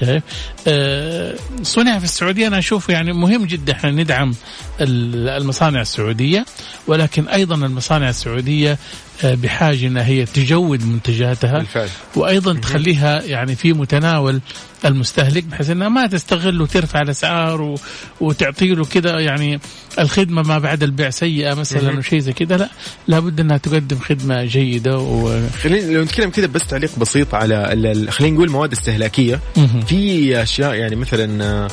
شايف؟ 0.00 0.22
آه 0.68 1.34
صنع 1.62 1.98
في 1.98 2.04
السعودية 2.04 2.46
أنا 2.46 2.58
أشوف 2.58 2.88
يعني 2.88 3.12
مهم 3.12 3.43
جدا. 3.46 3.72
إحنا 3.72 3.90
ندعم 3.90 4.34
ال- 4.80 5.28
المصانع 5.28 5.80
السعودية 5.80 6.44
ولكن 6.86 7.28
أيضا 7.28 7.54
المصانع 7.54 8.08
السعودية 8.08 8.78
آه 9.24 9.34
بحاجة 9.34 9.86
إنها 9.86 10.06
هي 10.06 10.24
تجود 10.24 10.86
منتجاتها 10.86 11.58
بالفعل. 11.58 11.88
وأيضا 12.16 12.54
تخليها 12.54 13.22
يعني 13.22 13.56
في 13.56 13.72
متناول 13.72 14.40
المستهلك 14.84 15.44
بحيث 15.44 15.70
إنها 15.70 15.88
ما 15.88 16.06
تستغل 16.06 16.60
وترفع 16.62 17.00
الأسعار 17.00 17.62
و... 17.62 17.78
وتعطي 18.20 18.68
له 18.74 18.84
كذا 18.84 19.20
يعني 19.20 19.60
الخدمة 19.98 20.42
ما 20.42 20.58
بعد 20.58 20.82
البيع 20.82 21.10
سيئة 21.10 21.54
مثلا 21.54 21.98
وشيء 21.98 22.18
زي 22.18 22.32
كذا 22.32 22.56
لا 22.56 22.68
لابد 23.08 23.40
إنها 23.40 23.56
تقدم 23.56 23.98
خدمة 23.98 24.44
جيدة 24.44 24.98
و... 24.98 25.40
خلينا 25.62 25.92
لو 25.92 26.02
نتكلم 26.02 26.30
كذا 26.30 26.46
بس 26.46 26.66
تعليق 26.66 26.98
بسيط 26.98 27.34
على 27.34 27.66
خلينا 28.10 28.34
نقول 28.36 28.50
مواد 28.50 28.72
استهلاكية. 28.72 29.40
مهم. 29.56 29.80
في 29.80 30.42
أشياء 30.42 30.74
يعني 30.74 30.96
مثلا 30.96 31.44
آه، 31.44 31.68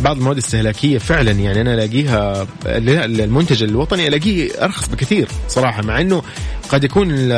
بعض 0.00 0.16
المواد 0.16 0.36
الاستهلاكيه 0.36 0.98
فعلا 0.98 1.30
يعني 1.30 1.60
أنا 1.60 1.74
ألاقيها 1.74 2.46
ال- 2.66 3.20
المنتج 3.20 3.62
الوطني 3.62 4.08
ألاقيه 4.08 4.50
أرخص 4.64 4.88
بكثير 4.88 5.28
صراحة 5.48 5.82
مع 5.82 6.00
إنه 6.00 6.22
قد 6.68 6.84
يكون 6.84 7.32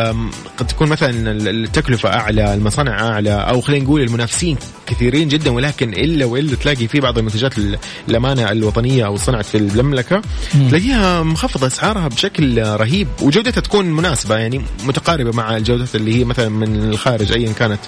قد 0.57 0.67
تكون 0.69 0.89
مثلا 0.89 1.11
ال- 1.31 1.49
التكلفة 1.65 2.09
أعلى 2.09 2.55
المصانع 2.55 3.01
أعلى 3.09 3.31
أو 3.33 3.61
خلينا 3.61 3.85
نقول 3.85 4.01
المنافسين 4.03 4.57
كثيرين 4.87 5.29
جدا 5.29 5.51
ولكن 5.51 5.93
إلا 5.93 6.25
وإلا 6.25 6.57
تلاقي 6.57 6.89
في 6.89 7.01
بعض 7.01 7.19
المنتجات 7.19 7.59
ال- 7.59 7.79
الأمانة 8.09 8.51
الوطنية 8.51 9.07
أو 9.07 9.17
صنعت 9.17 9.45
في 9.45 9.59
المملكة 9.59 10.23
تلاقيها 10.69 11.23
مخفضة 11.23 11.67
أسعارها 11.67 12.09
بشكل 12.09 12.63
رهيب 12.63 13.09
وجودتها 13.23 13.61
تكون 13.61 13.85
مناسبة 13.87 14.37
يعني 14.37 14.61
متقاربة 14.87 15.31
مع 15.37 15.57
الجودات 15.57 15.95
اللي 15.95 16.15
هي 16.21 16.25
مثلا 16.25 16.49
من 16.49 16.77
الخارج 16.91 17.33
ايا 17.33 17.53
كانت. 17.53 17.81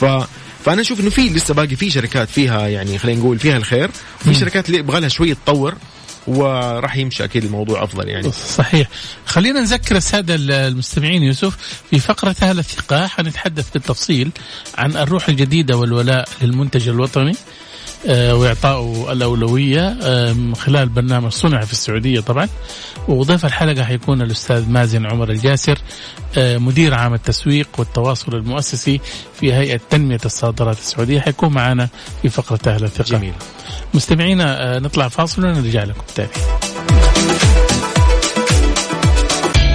ف 0.00 0.04
فأنا 0.66 0.80
أشوف 0.80 1.00
إنه 1.00 1.10
في 1.10 1.28
لسه 1.28 1.54
باقي 1.54 1.76
في 1.76 1.90
شركات 1.90 2.28
فيها 2.28 2.68
يعني 2.68 2.98
خلينا 2.98 3.20
نقول 3.20 3.38
فيها 3.38 3.56
الخير 3.56 3.90
وفي 4.20 4.34
شركات 4.34 4.66
اللي 4.66 4.78
يبغى 4.78 5.00
لها 5.00 5.08
شوية 5.08 5.34
تطور 5.34 5.74
وراح 6.26 6.96
يمشي 6.96 7.24
أكيد 7.24 7.44
الموضوع 7.44 7.84
أفضل 7.84 8.08
يعني. 8.08 8.32
صحيح. 8.32 8.88
خلينا 9.26 9.60
نذكر 9.60 9.96
السادة 9.96 10.34
المستمعين 10.38 11.22
يوسف 11.22 11.56
في 11.90 11.98
فقرة 11.98 12.36
أهل 12.42 12.58
الثقة 12.58 13.06
حنتحدث 13.06 13.70
بالتفصيل 13.70 14.30
عن 14.78 14.96
الروح 14.96 15.28
الجديدة 15.28 15.76
والولاء 15.76 16.28
للمنتج 16.42 16.88
الوطني. 16.88 17.32
وإعطائه 18.04 19.12
الأولوية 19.12 19.96
آه، 20.02 20.32
من 20.32 20.54
خلال 20.54 20.88
برنامج 20.88 21.32
صنع 21.32 21.60
في 21.60 21.72
السعودية 21.72 22.20
طبعا. 22.20 22.48
وضيف 23.08 23.44
الحلقة 23.44 23.84
حيكون 23.84 24.22
الأستاذ 24.22 24.70
مازن 24.70 25.06
عمر 25.06 25.30
الجاسر 25.30 25.78
آه، 26.38 26.58
مدير 26.58 26.94
عام 26.94 27.14
التسويق 27.14 27.68
والتواصل 27.78 28.34
المؤسسي 28.34 29.00
في 29.40 29.52
هيئة 29.54 29.80
تنمية 29.90 30.20
الصادرات 30.24 30.78
السعودية. 30.78 31.20
حيكون 31.20 31.52
معنا 31.52 31.88
في 32.22 32.28
فقرة 32.28 32.60
أهل 32.66 32.84
الثقة. 32.84 33.18
جميل. 33.18 33.32
مستمعينا 33.94 34.76
آه، 34.76 34.78
نطلع 34.78 35.08
فاصل 35.08 35.46
ونرجع 35.46 35.84
لكم 35.84 36.02
تاني. 36.14 36.28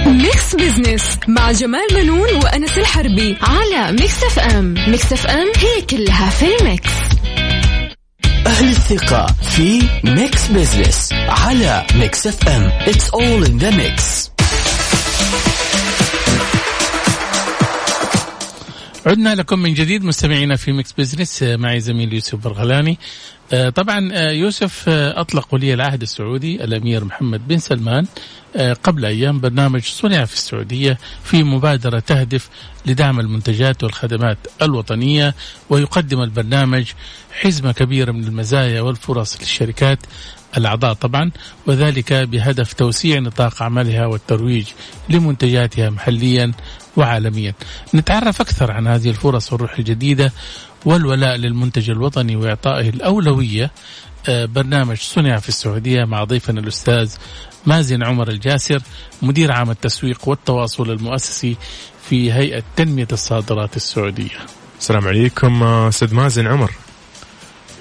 Mix 0.06 0.54
Business 0.54 1.18
مع 1.28 1.52
جمال 1.52 1.86
بنون 1.94 2.34
وأنس 2.44 2.78
الحربي 2.78 3.36
على 3.42 3.92
Mix 3.92 4.24
FM 4.24 4.74
Mix 4.88 5.12
FM 5.12 5.46
هي 5.56 5.82
كلها 5.90 6.30
في 6.30 6.46
ال 6.60 6.70
mix. 6.70 7.11
أهل 8.46 8.68
الثقة 8.68 9.26
في 9.42 9.82
Mix 10.04 10.46
Business 10.48 11.08
على 11.12 11.86
Mix 11.94 12.26
FM 12.26 12.70
It's 12.86 13.08
all 13.10 13.44
in 13.48 13.58
the 13.58 13.72
mix. 13.72 14.31
عدنا 19.06 19.34
لكم 19.34 19.58
من 19.58 19.74
جديد 19.74 20.04
مستمعينا 20.04 20.56
في 20.56 20.72
Mix 20.72 20.92
Business 20.92 21.42
آه، 21.42 21.56
معي 21.56 21.80
زميل 21.80 22.12
يوسف 22.12 22.34
مرغلاني. 22.34 22.98
آه، 23.52 23.68
طبعا 23.68 24.10
آه، 24.12 24.30
يوسف 24.30 24.88
أطلق 24.88 25.54
ولي 25.54 25.74
العهد 25.74 26.02
السعودي 26.02 26.64
الأمير 26.64 27.04
محمد 27.04 27.48
بن 27.48 27.58
سلمان 27.58 28.06
قبل 28.82 29.04
أيام 29.04 29.40
برنامج 29.40 29.82
صنع 29.82 30.24
في 30.24 30.34
السعودية 30.34 30.98
في 31.24 31.42
مبادرة 31.42 31.98
تهدف 31.98 32.48
لدعم 32.86 33.20
المنتجات 33.20 33.82
والخدمات 33.84 34.38
الوطنية 34.62 35.34
ويقدم 35.70 36.22
البرنامج 36.22 36.86
حزمة 37.32 37.72
كبيرة 37.72 38.12
من 38.12 38.24
المزايا 38.24 38.80
والفرص 38.80 39.40
للشركات 39.40 39.98
الأعضاء 40.56 40.92
طبعا 40.92 41.30
وذلك 41.66 42.12
بهدف 42.12 42.72
توسيع 42.72 43.18
نطاق 43.18 43.62
عملها 43.62 44.06
والترويج 44.06 44.66
لمنتجاتها 45.08 45.90
محليا 45.90 46.52
وعالميا. 46.96 47.54
نتعرف 47.94 48.40
أكثر 48.40 48.72
عن 48.72 48.86
هذه 48.86 49.10
الفرص 49.10 49.52
والروح 49.52 49.78
الجديدة 49.78 50.32
والولاء 50.84 51.36
للمنتج 51.36 51.90
الوطني 51.90 52.36
وإعطائه 52.36 52.88
الأولوية 52.88 53.70
آه، 54.28 54.44
برنامج 54.44 54.96
صنع 54.96 55.38
في 55.38 55.48
السعودية 55.48 56.04
مع 56.04 56.24
ضيفنا 56.24 56.60
الأستاذ 56.60 57.14
مازن 57.66 58.02
عمر 58.02 58.28
الجاسر 58.28 58.82
مدير 59.22 59.52
عام 59.52 59.70
التسويق 59.70 60.28
والتواصل 60.28 60.90
المؤسسي 60.90 61.56
في 62.08 62.32
هيئة 62.32 62.62
تنمية 62.76 63.08
الصادرات 63.12 63.76
السعودية. 63.76 64.38
السلام 64.80 65.08
عليكم 65.08 65.62
آه، 65.62 65.88
أستاذ 65.88 66.14
مازن 66.14 66.46
عمر 66.46 66.70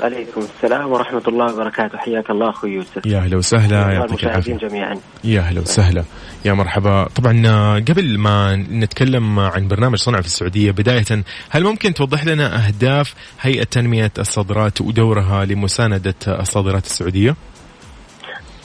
عليكم 0.02 0.42
السلام 0.42 0.92
ورحمة 0.92 1.24
الله 1.28 1.54
وبركاته. 1.54 1.98
حياك 1.98 2.30
الله 2.30 2.50
أخوي 2.50 2.72
يوسف. 2.72 3.06
يا 3.06 3.18
أهلا 3.18 3.38
وسهلا 3.38 3.92
يعطيك 3.92 4.10
والمشاهدين 4.10 4.56
العافية. 4.56 4.68
جميعا. 4.68 5.00
يا 5.24 5.40
أهلا 5.40 5.62
وسهلا. 5.62 6.04
يا 6.46 6.54
مرحبا. 6.54 7.04
طبعا 7.04 7.48
آه، 7.48 7.80
قبل 7.80 8.18
ما 8.18 8.56
نتكلم 8.56 9.40
عن 9.40 9.68
برنامج 9.68 9.98
صنع 9.98 10.22
في 10.22 10.26
السعودية 10.28 10.72
بداية 10.72 11.24
هل 11.50 11.64
ممكن 11.64 11.94
توضح 11.94 12.26
لنا 12.26 12.68
أهداف 12.68 13.16
هيئة 13.42 13.64
تنمية 13.64 14.12
الصادرات 14.20 14.82
ودورها 14.82 15.46
لمساندة 15.46 16.16
الصادرات 16.28 16.86
السعودية؟ 16.86 17.36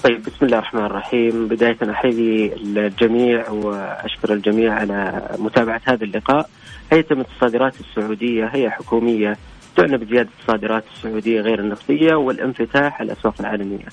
طيب 0.05 0.23
بسم 0.23 0.47
الله 0.47 0.59
الرحمن 0.59 0.85
الرحيم. 0.85 1.49
بداية 1.49 1.79
أحيي 1.91 2.55
الجميع 2.57 3.51
وأشكر 3.51 4.33
الجميع 4.33 4.75
على 4.75 5.29
متابعة 5.39 5.81
هذا 5.85 6.05
اللقاء. 6.05 6.49
هيئة 6.93 7.03
تنمية 7.03 7.27
الصادرات 7.35 7.75
السعودية 7.81 8.45
هي 8.55 8.71
حكومية 8.71 9.37
تعنى 9.77 9.97
بزيادة 9.97 10.29
الصادرات 10.41 10.85
السعودية 10.95 11.41
غير 11.41 11.59
النفطية 11.61 12.15
والانفتاح 12.15 13.01
على 13.01 13.13
الأسواق 13.13 13.35
العالمية. 13.41 13.85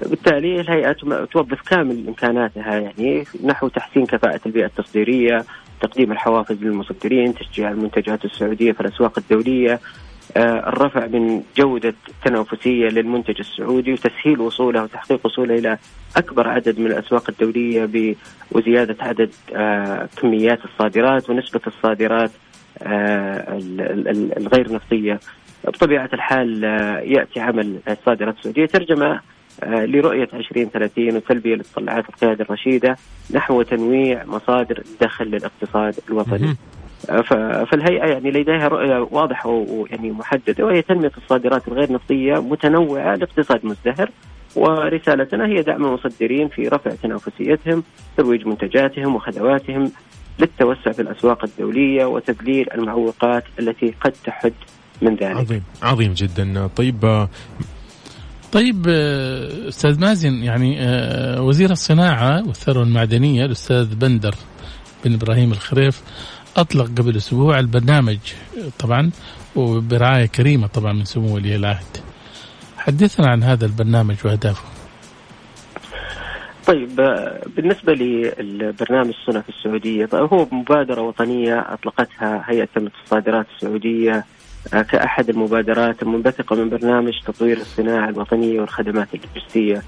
بالتالي 0.00 0.60
الهيئة 0.60 0.92
توظف 1.32 1.60
كامل 1.68 2.04
إمكاناتها 2.08 2.78
يعني 2.78 3.24
نحو 3.44 3.68
تحسين 3.68 4.06
كفاءة 4.06 4.40
البيئة 4.46 4.66
التصديرية 4.66 5.44
تقديم 5.80 6.12
الحوافز 6.12 6.62
للمصدرين 6.62 7.34
تشجيع 7.34 7.70
المنتجات 7.70 8.24
السعودية 8.24 8.72
في 8.72 8.80
الأسواق 8.80 9.18
الدولية 9.18 9.80
آه، 10.36 10.68
الرفع 10.68 11.06
من 11.06 11.42
جودة 11.56 11.94
التنافسية 12.08 12.88
للمنتج 12.88 13.38
السعودي 13.40 13.92
وتسهيل 13.92 14.40
وصوله 14.40 14.82
وتحقيق 14.82 15.20
وصوله 15.26 15.54
إلى 15.58 15.78
أكبر 16.16 16.48
عدد 16.48 16.80
من 16.80 16.86
الأسواق 16.86 17.24
الدولية 17.30 18.14
وزيادة 18.52 18.96
عدد 19.00 19.30
آه، 19.56 20.08
كميات 20.20 20.58
الصادرات 20.64 21.30
ونسبة 21.30 21.60
الصادرات 21.66 22.30
ال- 22.30 22.30
ال- 22.30 22.30
ال- 22.30 22.45
الغير 22.82 24.72
نفطية 24.72 25.20
بطبيعة 25.64 26.10
الحال 26.12 26.64
آه، 26.64 27.00
يأتي 27.00 27.40
عمل 27.40 27.78
الصادرات 27.88 28.36
السعودية. 28.38 28.66
ترجمة 28.66 29.20
آه، 29.62 29.84
لرؤية 29.84 30.28
2030 30.34 31.16
وتلبية 31.16 31.54
لمتطلعات 31.54 32.08
القيادة 32.08 32.44
الرشيدة 32.44 32.96
نحو 33.34 33.62
تنويع 33.62 34.24
مصادر 34.24 34.82
الدخل 34.92 35.24
للاقتصاد 35.24 35.94
الوطني. 36.08 36.56
فالهيئة 37.66 38.06
يعني 38.06 38.30
لديها 38.30 38.68
رؤية 38.68 39.08
واضحة 39.10 39.50
ويعني 39.50 40.10
محددة 40.10 40.64
وهي 40.66 40.82
تنمية 40.82 41.12
الصادرات 41.16 41.68
الغير 41.68 41.92
نفطية 41.92 42.34
متنوعة 42.34 43.14
لاقتصاد 43.14 43.66
مزدهر. 43.66 44.10
ورسالتنا 44.56 45.46
هي 45.46 45.62
دعم 45.62 45.84
المصدرين 45.84 46.48
في 46.48 46.68
رفع 46.68 46.90
تنافسيتهم 46.90 47.82
ترويج 48.16 48.46
منتجاتهم 48.46 49.14
وخدماتهم. 49.14 49.92
للتوسع 50.38 50.92
في 50.92 51.02
الأسواق 51.02 51.44
الدولية 51.44 52.04
وتذليل 52.04 52.66
المعوقات 52.74 53.44
التي 53.58 53.94
قد 54.04 54.12
تحد 54.24 54.52
من 55.02 55.14
ذلك. 55.14 55.36
عظيم 55.36 55.62
عظيم 55.82 56.12
جدا. 56.12 56.66
طيب 56.66 57.04
آه، 57.04 57.28
طيب 58.52 58.86
آه، 58.88 59.68
أستاذ 59.68 60.00
مازن 60.00 60.34
يعني 60.34 60.76
آه، 60.80 61.42
وزير 61.42 61.70
الصناعة 61.70 62.46
والثروة 62.46 62.82
المعدنية 62.82 63.44
الأستاذ 63.44 63.94
بندر 63.94 64.34
بن 65.04 65.14
إبراهيم 65.14 65.52
الخريف 65.52 66.02
أطلق 66.56 66.86
قبل 66.86 67.16
أسبوع 67.16 67.58
البرنامج 67.58 68.18
طبعا 68.78 69.10
وبرعاية 69.56 70.26
كريمة 70.26 70.66
طبعا 70.66 70.92
من 70.92 71.04
سمو 71.04 71.34
ولي 71.34 71.56
العهد. 71.56 71.96
حدثنا 72.76 73.30
عن 73.30 73.42
هذا 73.42 73.66
البرنامج 73.66 74.16
واهدافه 74.24 74.62
طيب 76.66 77.00
آه، 77.00 77.40
بالنسبة 77.56 77.92
للبرنامج 77.94 79.14
صنع 79.26 79.40
في 79.40 79.48
السعودية 79.48 80.06
طيب 80.06 80.32
هو 80.32 80.46
مبادرة 80.52 81.00
وطنية 81.00 81.72
أطلقتها 81.72 82.44
هيئة 82.46 82.68
الصادرات 82.76 83.46
السعودية 83.56 84.24
آه، 84.74 84.82
كأحد 84.82 85.28
المبادرات 85.30 86.02
المنبثقة 86.02 86.56
من 86.56 86.68
برنامج 86.68 87.12
تطوير 87.26 87.56
الصناعة 87.56 88.08
الوطنية 88.08 88.60
والخدمات 88.60 89.08
اللوجستية. 89.14 89.82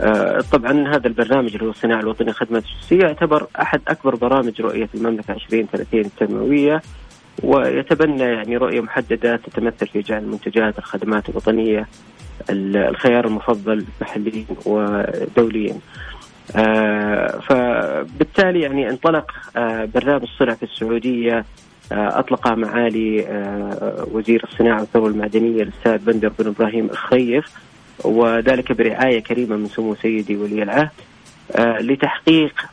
آه، 0.00 0.40
طبعا 0.52 0.88
هذا 0.96 1.06
البرنامج 1.06 1.52
اللي 1.52 1.66
هو 1.66 1.70
الصناعة 1.70 2.00
الوطنية 2.00 2.28
والخدمات 2.28 2.64
اللوجستية 2.64 3.00
يعتبر 3.00 3.46
أحد 3.60 3.80
أكبر 3.88 4.14
برامج 4.14 4.60
رؤية 4.60 4.88
المملكة 4.94 5.32
2030 5.32 6.00
التنموية 6.00 6.82
ويتبنى 7.42 8.22
يعني 8.22 8.56
رؤية 8.56 8.80
محددة 8.80 9.36
تتمثل 9.36 9.86
في 9.86 10.00
جعل 10.00 10.22
المنتجات 10.22 10.78
الخدمات 10.78 11.28
الوطنية 11.28 11.88
الخيار 12.50 13.26
المفضل 13.26 13.84
محليا 14.00 14.44
ودوليا. 14.66 15.74
فبالتالي 17.48 18.60
يعني 18.60 18.90
انطلق 18.90 19.32
آه، 19.56 19.84
برنامج 19.84 20.28
صنع 20.38 20.54
في 20.54 20.62
السعودية 20.62 21.44
آه، 21.92 22.18
أطلقه 22.18 22.54
معالي 22.54 23.26
وزير 24.12 24.44
الصناعة 24.44 24.80
والثروة 24.80 25.08
المعدنية 25.08 25.62
الأستاذ 25.62 25.98
بندر 25.98 26.32
بن 26.38 26.46
إبراهيم 26.46 26.84
الخيف 26.90 27.44
وذلك 28.04 28.72
برعاية 28.72 29.20
كريمة 29.20 29.56
من 29.56 29.66
سمو 29.66 29.94
سيدي 29.94 30.36
ولي 30.36 30.62
العهد 30.62 30.90
لتحقيق 31.80 32.66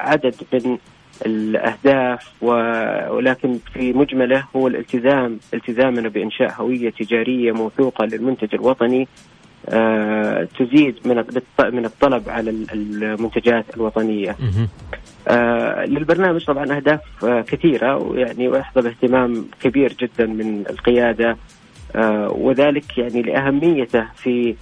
عدد 0.00 0.34
من 0.52 0.78
الأهداف 1.26 2.42
ولكن 2.42 3.58
في 3.74 3.92
مجمله 3.92 4.44
هو 4.56 4.68
الالتزام 4.68 5.38
التزامنا 5.54 6.08
بإنشاء 6.08 6.52
هوية 6.52 6.90
تجارية 6.90 7.52
موثوقة 7.52 8.04
للمنتج 8.04 8.54
الوطني 8.54 9.02
آه، 9.02 9.06
تزيد 10.58 10.96
من 11.04 11.24
من 11.60 11.84
الطلب 11.84 12.28
على 12.28 12.50
المنتجات 12.50 13.64
الوطنية. 13.76 14.36
آه، 15.28 15.84
للبرنامج 15.84 16.44
طبعا 16.44 16.76
أهداف 16.76 17.00
آه، 17.24 17.40
كثيرة 17.40 17.96
ويعني 17.96 18.48
ويحظى 18.48 18.80
باهتمام 18.80 19.44
كبير 19.62 19.92
جدا 19.92 20.26
من 20.26 20.64
القيادة 20.70 21.36
وذلك 22.28 22.98
يعني 22.98 23.22
لأهميته 23.22 24.04
في 24.16 24.54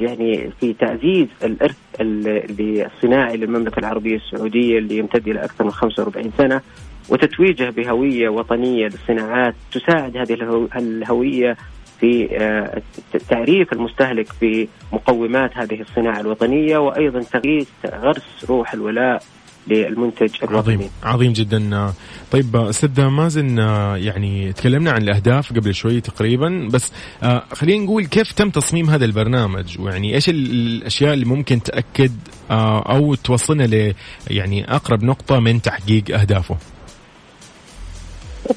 يعني 0.00 0.50
في 0.60 0.72
تعزيز 0.72 1.26
الإرث 1.44 1.76
الصناعي 2.00 3.36
للمملكة 3.36 3.78
العربية 3.78 4.16
السعودية 4.16 4.78
اللي 4.78 4.98
يمتد 4.98 5.28
إلى 5.28 5.44
أكثر 5.44 5.64
من 5.64 5.70
45 5.70 6.32
سنة 6.38 6.60
وتتويجه 7.08 7.70
بهوية 7.70 8.28
وطنية 8.28 8.88
للصناعات 8.88 9.54
تساعد 9.72 10.16
هذه 10.16 10.34
الهوية 10.76 11.56
في 12.00 12.28
آه، 12.40 12.82
تعريف 13.28 13.72
المستهلك 13.72 14.26
بمقومات 14.42 15.50
هذه 15.56 15.80
الصناعة 15.80 16.20
الوطنية 16.20 16.78
وأيضا 16.78 17.20
تغيير 17.20 17.66
غرس 17.86 18.44
روح 18.48 18.72
الولاء 18.74 19.22
للمنتج 19.68 20.34
الوطني. 20.42 20.74
عظيم 20.74 20.90
عظيم 21.02 21.32
جدا. 21.32 21.92
طيب 22.32 22.56
أستاذ 22.56 23.06
مازن 23.06 23.58
يعني 23.96 24.52
تكلمنا 24.52 24.90
عن 24.90 25.02
الأهداف 25.02 25.52
قبل 25.52 25.74
شوي 25.74 26.00
تقريبا 26.00 26.68
بس 26.72 26.92
آه، 27.22 27.44
خلينا 27.52 27.84
نقول 27.84 28.06
كيف 28.06 28.32
تم 28.32 28.50
تصميم 28.50 28.90
هذا 28.90 29.04
البرنامج؟ 29.04 29.80
ويعني 29.80 30.14
إيش 30.14 30.28
الأشياء 30.28 31.14
اللي 31.14 31.24
ممكن 31.24 31.62
تأكد 31.62 32.12
آه، 32.50 32.82
أو 32.82 33.14
توصلنا 33.14 33.62
ل 33.62 33.94
يعني 34.30 34.74
أقرب 34.74 35.04
نقطة 35.04 35.40
من 35.40 35.62
تحقيق 35.62 36.20
أهدافه؟ 36.20 36.56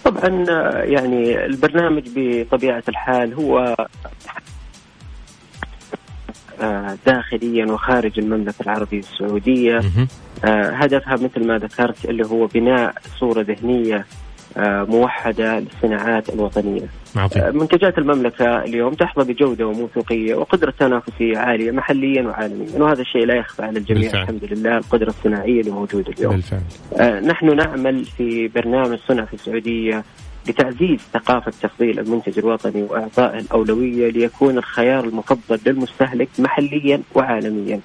طبعا 0.05 0.45
يعني 0.83 1.45
البرنامج 1.45 2.03
بطبيعة 2.15 2.83
الحال 2.89 3.33
هو 3.33 3.75
داخليا 7.05 7.65
وخارج 7.65 8.19
المملكة 8.19 8.61
العربية 8.61 8.99
السعودية. 8.99 9.79
آه، 10.45 10.69
هدفها 10.69 11.13
مثل 11.13 11.47
ما 11.47 11.57
ذكرت 11.57 12.05
اللي 12.05 12.25
هو 12.25 12.47
بناء 12.47 12.93
صورة 13.19 13.41
ذهنية 13.41 13.95
آه، 13.95 14.05
موحدة 14.89 15.59
للصناعات 15.59 16.29
الوطنية 16.29 16.87
عظيم. 17.15 17.57
منتجات 17.57 17.97
المملكة 17.97 18.63
اليوم 18.63 18.93
تحظى 18.93 19.33
بجودة 19.33 19.67
وموثوقية 19.67 20.35
وقدرة 20.35 20.73
تنافسية 20.79 21.37
عالية 21.37 21.71
محليا 21.71 22.21
وعالميا 22.21 22.79
وهذا 22.79 23.01
الشيء 23.01 23.25
لا 23.25 23.35
يخفى 23.35 23.63
على 23.63 23.79
الجميع 23.79 24.01
بالفعل. 24.01 24.21
الحمد 24.21 24.43
لله 24.43 24.77
القدرة 24.77 25.09
الصناعية 25.09 25.61
اللي 25.61 25.71
موجودة 25.71 26.13
اليوم 26.17 26.33
بالفعل. 26.33 26.61
آه 26.99 27.19
نحن 27.19 27.55
نعمل 27.55 28.05
في 28.05 28.47
برنامج 28.47 28.97
صنع 29.07 29.25
في 29.25 29.33
السعودية 29.33 30.03
لتعزيز 30.47 30.99
ثقافة 31.13 31.51
تفضيل 31.61 31.99
المنتج 31.99 32.39
الوطني 32.39 32.83
وإعطائه 32.83 33.39
الأولوية 33.39 34.11
ليكون 34.11 34.57
الخيار 34.57 35.03
المفضل 35.03 35.59
للمستهلك 35.65 36.29
محليا 36.39 37.01
وعالميا 37.15 37.79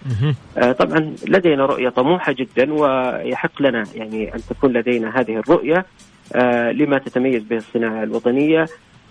آه 0.59 0.73
طبعا 0.73 1.15
لدينا 1.29 1.67
رؤية 1.67 1.89
طموحة 1.89 2.33
جدا 2.33 2.73
ويحق 2.73 3.63
لنا 3.63 3.85
يعني 3.95 4.35
أن 4.35 4.41
تكون 4.51 4.73
لدينا 4.73 5.21
هذه 5.21 5.37
الرؤية 5.37 5.77
آه 5.77 5.85
لما 6.73 6.99
تتميز 6.99 7.43
به 7.43 7.57
الصناعة 7.57 8.03
الوطنية. 8.03 8.67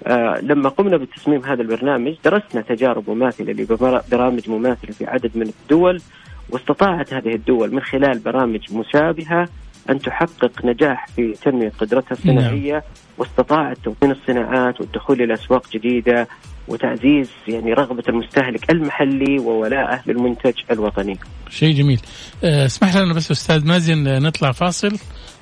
آه 0.08 0.40
لما 0.42 0.70
قمنا 0.70 0.98
بتصميم 0.98 1.46
هذا 1.46 1.62
البرنامج 1.62 2.16
درسنا 2.26 2.62
تجارب 2.62 3.10
مماثلة 3.10 3.54
لبرامج 3.54 4.50
مماثلة 4.50 4.92
في 4.92 5.06
عدد 5.06 5.32
من 5.36 5.50
الدول 5.62 6.02
واستطاعت 6.50 7.14
هذه 7.14 7.36
الدول 7.36 7.76
من 7.76 7.82
خلال 7.82 8.20
برامج 8.20 8.60
مشابهة 8.74 9.48
أن 9.90 10.00
تحقق 10.00 10.66
نجاح 10.66 11.08
في 11.08 11.34
تنمية 11.34 11.72
قدرتها 11.80 12.12
الصناعية 12.12 12.74
نعم. 12.74 12.82
واستطاعت 13.18 13.78
توطين 13.84 14.12
الصناعات 14.12 14.82
والدخول 14.82 15.22
إلى 15.22 15.34
أسواق 15.34 15.70
جديدة 15.74 16.28
وتعزيز 16.68 17.32
يعني 17.48 17.74
رغبة 17.74 18.04
المستهلك 18.10 18.72
المحلي 18.72 19.40
وولاءه 19.40 20.02
للمنتج 20.08 20.54
الوطني. 20.72 21.20
شيء 21.50 21.76
جميل. 21.76 22.02
آه، 22.44 22.66
اسمح 22.66 22.96
لنا 22.96 23.14
بس 23.14 23.32
أستاذ 23.32 23.68
مازن 23.68 24.24
نطلع 24.24 24.52
فاصل 24.52 24.98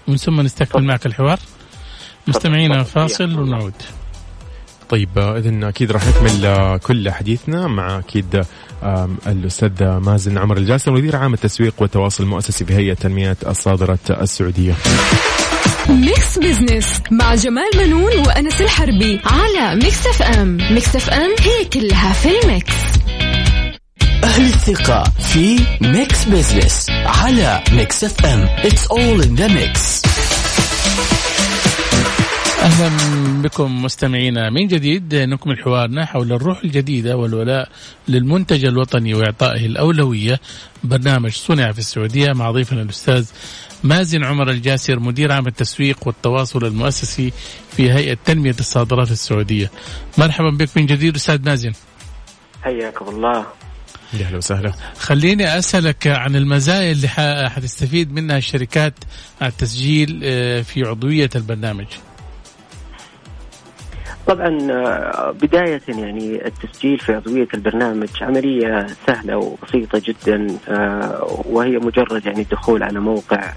ومن 0.07 0.17
ثم 0.17 0.41
نستكمل 0.41 0.83
معك 0.83 1.05
الحوار. 1.05 1.39
مستمعينا 2.27 2.83
فاصل 2.83 3.39
ونعود 3.39 3.73
طيب 4.89 5.09
اذا 5.17 5.69
أكيد 5.69 5.91
راح 5.91 6.01
نكمل 6.07 6.79
كل 6.83 7.11
حديثنا 7.11 7.67
مع 7.67 7.99
أكيد 7.99 8.45
الأستاذ 9.27 9.83
مازن 9.83 10.37
عمر 10.37 10.57
الجاسم 10.57 10.93
مدير 10.93 11.15
عام 11.15 11.33
التسويق 11.33 11.73
والتواصل 11.79 12.23
المؤسسي 12.23 12.65
في 12.65 12.73
هيئه 12.73 12.93
تنمية 12.93 13.37
الصادرات 13.47 14.11
السعودية. 14.11 14.75
Mix 15.89 16.39
Business 16.39 17.01
مع 17.11 17.35
جمال 17.35 17.69
بنون 17.77 18.19
وأنس 18.27 18.61
الحربي 18.61 19.21
على 19.25 19.75
Mix 19.75 20.07
FM، 20.07 20.57
Mix 20.71 20.95
FM 20.95 21.35
هي 21.39 21.65
كلها 21.65 22.13
في 22.13 22.29
ال 22.43 22.49
mix. 22.49 22.73
أهل 24.23 24.45
الثقة 24.45 25.03
في 25.03 25.59
Mix 25.81 26.25
Business 26.25 26.89
على 26.89 27.63
Mix 27.71 28.03
FM، 28.03 28.47
It's 28.57 28.87
all 28.87 29.21
in 29.21 29.35
the 29.35 29.47
mix. 29.47 30.01
أهلا 32.65 32.89
بكم 33.41 33.83
مستمعينا 33.83 34.49
من 34.49 34.67
جديد 34.67 35.15
نكمل 35.15 35.59
حوارنا 35.59 36.05
حول 36.05 36.33
الروح 36.33 36.63
الجديدة 36.63 37.17
والولاء 37.17 37.69
للمنتج 38.07 38.65
الوطني 38.65 39.13
وإعطائه 39.13 39.65
الأولوية 39.65 40.39
برنامج 40.83 41.31
صنع 41.31 41.71
في 41.71 41.79
السعودية 41.79 42.33
مع 42.33 42.51
ضيفنا 42.51 42.81
الأستاذ 42.81 43.29
مازن 43.83 44.23
عمر 44.23 44.49
الجاسر 44.49 44.99
مدير 44.99 45.31
عام 45.31 45.47
التسويق 45.47 46.07
والتواصل 46.07 46.65
المؤسسي 46.65 47.33
في 47.71 47.91
هيئة 47.91 48.17
تنمية 48.25 48.55
الصادرات 48.59 49.11
السعودية. 49.11 49.71
مرحبا 50.17 50.49
بك 50.49 50.69
من 50.77 50.85
جديد 50.85 51.15
أستاذ 51.15 51.45
مازن. 51.45 51.71
حياكم 52.63 53.09
الله. 53.09 53.45
أهلا 54.13 54.37
وسهلا 54.37 54.73
خليني 54.99 55.57
أسألك 55.57 56.07
عن 56.07 56.35
المزايا 56.35 56.91
اللي 56.91 57.07
حتستفيد 57.49 58.11
منها 58.11 58.37
الشركات 58.37 58.93
على 59.41 59.51
التسجيل 59.51 60.21
آه، 60.23 60.61
في 60.61 60.83
عضوية 60.83 61.29
البرنامج. 61.35 61.87
طبعا 64.27 64.71
آه، 64.71 65.31
بداية 65.31 65.81
يعني 65.87 66.47
التسجيل 66.47 66.99
في 66.99 67.13
عضوية 67.13 67.47
البرنامج 67.53 68.09
عملية 68.21 68.87
سهلة 69.07 69.37
وبسيطة 69.37 70.01
جدا 70.05 70.47
آه، 70.69 71.41
وهي 71.45 71.77
مجرد 71.77 72.25
يعني 72.25 72.41
الدخول 72.41 72.83
على 72.83 72.99
موقع 72.99 73.53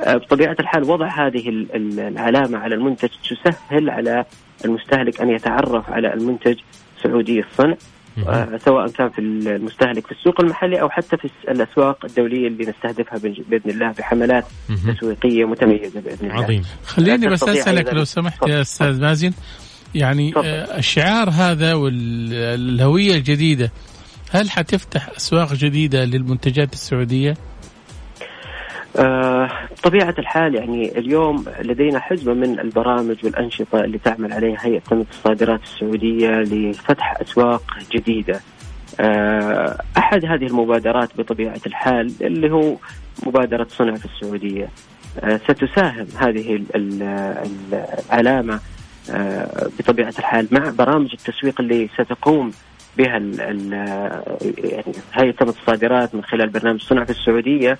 آه، 0.00 0.16
بطبيعة 0.16 0.56
الحال 0.60 0.82
وضع 0.90 1.06
هذه 1.26 1.48
ال- 1.48 1.66
ال- 1.76 2.00
العلامة 2.00 2.58
على 2.58 2.74
المنتج 2.74 3.08
تسهل 3.30 3.90
على 3.90 4.24
المستهلك 4.64 5.20
أن 5.20 5.28
يتعرف 5.30 5.90
على 5.90 6.14
المنتج 6.14 6.56
سعودي 7.02 7.40
الصنع 7.40 7.76
سواء 8.64 8.88
كان 8.88 9.08
في 9.08 9.18
المستهلك 9.18 10.06
في 10.06 10.12
السوق 10.12 10.40
المحلي 10.40 10.80
أو 10.80 10.90
حتى 10.90 11.16
في 11.16 11.28
الأسواق 11.48 12.04
الدولية 12.04 12.48
اللي 12.48 12.64
نستهدفها 12.64 13.18
بإذن 13.18 13.70
الله 13.70 13.92
بحملات. 13.92 14.44
تسويقية 14.96 15.44
متميزة 15.44 16.00
بإذن 16.00 16.30
الله. 16.30 16.42
عظيم 16.42 16.62
خليني 16.86 17.28
بس 17.28 17.42
اسالك. 17.42 17.94
لو 17.94 18.04
سمحت. 18.04 18.48
يا 18.48 18.60
أستاذ 18.60 19.00
مازن 19.00 19.32
يعني. 19.94 20.32
آه، 20.36 20.78
الشعار 20.78 21.30
هذا 21.30 21.74
والهوية 21.74 23.14
الجديدة 23.14 23.72
هل 24.30 24.50
حتفتح 24.50 25.08
أسواق 25.16 25.54
جديدة 25.54 26.04
للمنتجات 26.04 26.72
السعودية؟ 26.72 27.34
آه، 28.96 29.50
بطبيعة 29.78 30.14
الحال 30.18 30.54
يعني 30.54 30.98
اليوم 30.98 31.44
لدينا 31.60 32.00
حزمة 32.00 32.34
من 32.34 32.60
البرامج 32.60 33.16
والأنشطة 33.24 33.80
اللي 33.80 33.98
تعمل 33.98 34.32
عليها 34.32 34.56
هيئة 34.60 34.78
تنمية 34.78 35.04
الصادرات 35.10 35.62
السعودية 35.62 36.30
لفتح 36.30 37.14
أسواق 37.20 37.62
جديدة. 37.92 38.40
آه، 39.00 39.78
أحد 39.98 40.24
هذه 40.24 40.46
المبادرات 40.46 41.08
بطبيعة 41.18 41.60
الحال 41.66 42.12
اللي 42.20 42.50
هو 42.50 42.76
مبادرة 43.26 43.66
صنع 43.70 43.94
في 43.94 44.04
السعودية. 44.04 44.68
آه، 45.20 45.36
ستساهم 45.36 46.06
هذه 46.18 46.56
ال- 46.56 46.76
ال- 46.76 47.02
ال- 47.02 47.84
العلامة 48.12 48.60
آه، 49.10 49.68
بطبيعة 49.78 50.14
الحال 50.18 50.48
مع 50.50 50.70
برامج 50.78 51.10
التسويق 51.12 51.60
اللي 51.60 51.88
ستقوم 51.94 52.50
بها 52.98 53.18
يعني 53.18 54.92
هيئة 55.12 55.34
الصادرات 55.42 56.14
من 56.14 56.24
خلال 56.24 56.48
برنامج 56.48 56.80
صنع 56.82 57.04
في 57.04 57.10
السعودية. 57.10 57.78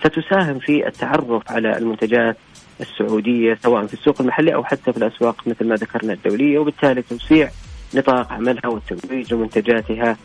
ستساهم 0.00 0.58
في 0.58 0.86
التعرف 0.86 1.42
على 1.52 1.78
المنتجات 1.78 2.36
السعودية 2.80 3.58
سواء 3.62 3.86
في 3.86 3.94
السوق 3.94 4.20
المحلي 4.20 4.54
أو 4.54 4.64
حتى 4.64 4.92
في 4.92 4.98
الأسواق 4.98 5.48
مثل 5.48 5.68
ما 5.68 5.74
ذكرنا 5.74 6.12
الدولية 6.12 6.58
وبالتالي 6.58 7.02
توسيع 7.02 7.50
نطاق 7.94 8.32
عملها 8.32 8.66
والترويج 8.66 9.34
لمنتجاتها 9.34 10.16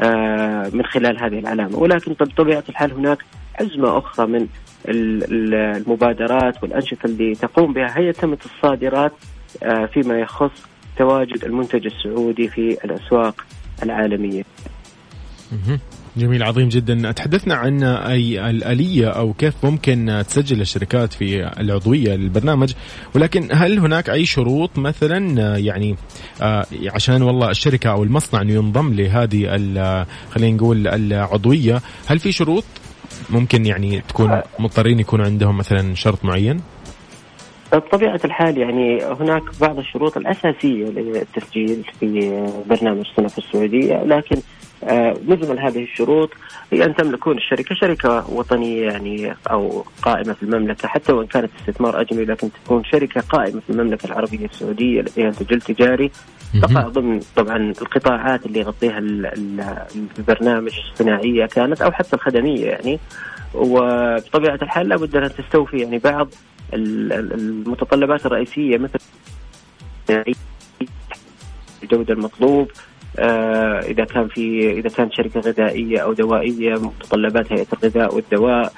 آه، 0.00 0.70
من 0.72 0.84
خلال 0.84 1.22
هذه 1.24 1.38
العلامة 1.38 1.78
ولكن 1.78 2.14
طب- 2.14 2.28
بطبيعة 2.28 2.64
الحال 2.68 2.92
هناك 2.92 3.18
حزمة 3.54 3.98
أخرى 3.98 4.26
من 4.26 4.46
ال- 4.88 5.24
ال- 5.24 5.54
المبادرات 5.54 6.62
والأنشطة 6.62 7.06
اللي 7.06 7.34
تقوم 7.34 7.72
بها 7.72 7.98
هيئة 7.98 8.12
تنمية 8.12 8.38
الصادرات 8.44 9.12
آه، 9.62 9.86
فيما 9.86 10.18
يخص 10.20 10.50
تواجد 10.98 11.44
المنتج 11.44 11.86
السعودي 11.86 12.48
في 12.48 12.78
الأسواق 12.84 13.44
العالمية 13.82 14.42
مهم. 15.52 15.78
جميل 16.20 16.42
عظيم 16.42 16.68
جدا 16.68 17.12
تحدثنا 17.12 17.54
عن 17.54 17.82
أي 17.82 18.50
الآلية 18.50 19.08
أو 19.08 19.32
كيف 19.32 19.54
ممكن 19.64 20.24
تسجل 20.28 20.60
الشركات 20.60 21.12
في 21.12 21.60
العضوية 21.60 22.14
للبرنامج 22.14 22.72
ولكن 23.14 23.48
هل 23.52 23.78
هناك 23.78 24.10
أي 24.10 24.26
شروط 24.26 24.78
مثلا 24.78 25.58
يعني 25.58 25.96
آه، 26.42 26.66
عشان 26.86 27.22
والله 27.22 27.50
الشركة 27.50 27.90
أو 27.90 28.02
المصنع 28.02 28.42
إنه 28.42 28.52
ينضم 28.52 28.94
لهذه 28.94 29.56
خلينا 30.30 30.56
نقول 30.56 30.88
العضوية 30.88 31.82
هل 32.06 32.18
في 32.18 32.32
شروط 32.32 32.64
ممكن 33.30 33.66
يعني 33.66 34.02
تكون 34.08 34.40
مضطرين 34.58 35.00
يكون 35.00 35.20
عندهم 35.20 35.56
مثلا 35.56 35.94
شرط 35.94 36.24
معين؟ 36.24 36.60
بطبيعة 37.72 38.20
الحال 38.24 38.58
يعني 38.58 39.04
هناك 39.04 39.42
بعض 39.60 39.78
الشروط 39.78 40.16
الأساسية 40.16 40.84
للتسجيل 40.84 41.84
في 42.00 42.30
برنامج 42.66 43.06
صنع 43.16 43.28
في 43.28 43.38
السعودية 43.38 44.02
لكن 44.04 44.36
آه، 44.84 45.16
مجمل 45.28 45.58
هذه 45.60 45.82
الشروط 45.82 46.30
هي 46.72 46.84
أن 46.84 46.94
تملكون 46.94 47.36
الشركة 47.36 47.74
شركة 47.74 48.30
وطنية 48.30 48.82
يعني 48.86 49.34
أو 49.50 49.84
قائمة 50.02 50.32
في 50.32 50.42
المملكة 50.42 50.88
حتى 50.88 51.12
وإن 51.12 51.26
كانت 51.26 51.50
استثمار 51.60 52.00
أجنبي 52.00 52.24
لكن 52.24 52.48
تكون 52.64 52.84
شركة 52.84 53.20
قائمة 53.20 53.60
في 53.60 53.70
المملكة 53.70 54.06
العربية 54.06 54.44
السعودية 54.46 55.00
لديها 55.00 55.30
سجل 55.30 55.60
تجاري. 55.60 56.10
تقع 56.62 56.80
ضمن 56.88 57.20
طبعا 57.36 57.56
القطاعات 57.80 58.46
اللي 58.46 58.60
يغطيها 58.60 58.98
ال- 58.98 59.26
ال- 59.26 59.76
البرنامج 60.18 60.72
الصناعية 60.92 61.46
كانت 61.46 61.82
أو 61.82 61.92
حتى 61.92 62.16
الخدمية 62.16 62.66
يعني. 62.66 62.98
وبطبيعة 63.54 64.58
الحال 64.62 64.88
لابد 64.88 65.16
أن 65.16 65.30
تستوفي 65.34 65.76
يعني 65.78 65.98
بعض 65.98 66.28
المتطلبات 66.72 68.26
الرئيسية 68.26 68.78
مثل 68.78 68.98
الجودة 71.82 72.14
المطلوب 72.14 72.70
آه، 73.18 73.80
إذا 73.80 74.04
كان 74.04 74.28
في 74.28 74.72
إذا 74.72 74.88
كانت 74.88 75.12
شركة 75.12 75.40
غذائية 75.40 75.98
أو 75.98 76.12
دوائية 76.12 76.74
متطلبات 76.74 77.52
هيئة 77.52 77.66
الغذاء 77.72 78.14
والدواء 78.14 78.72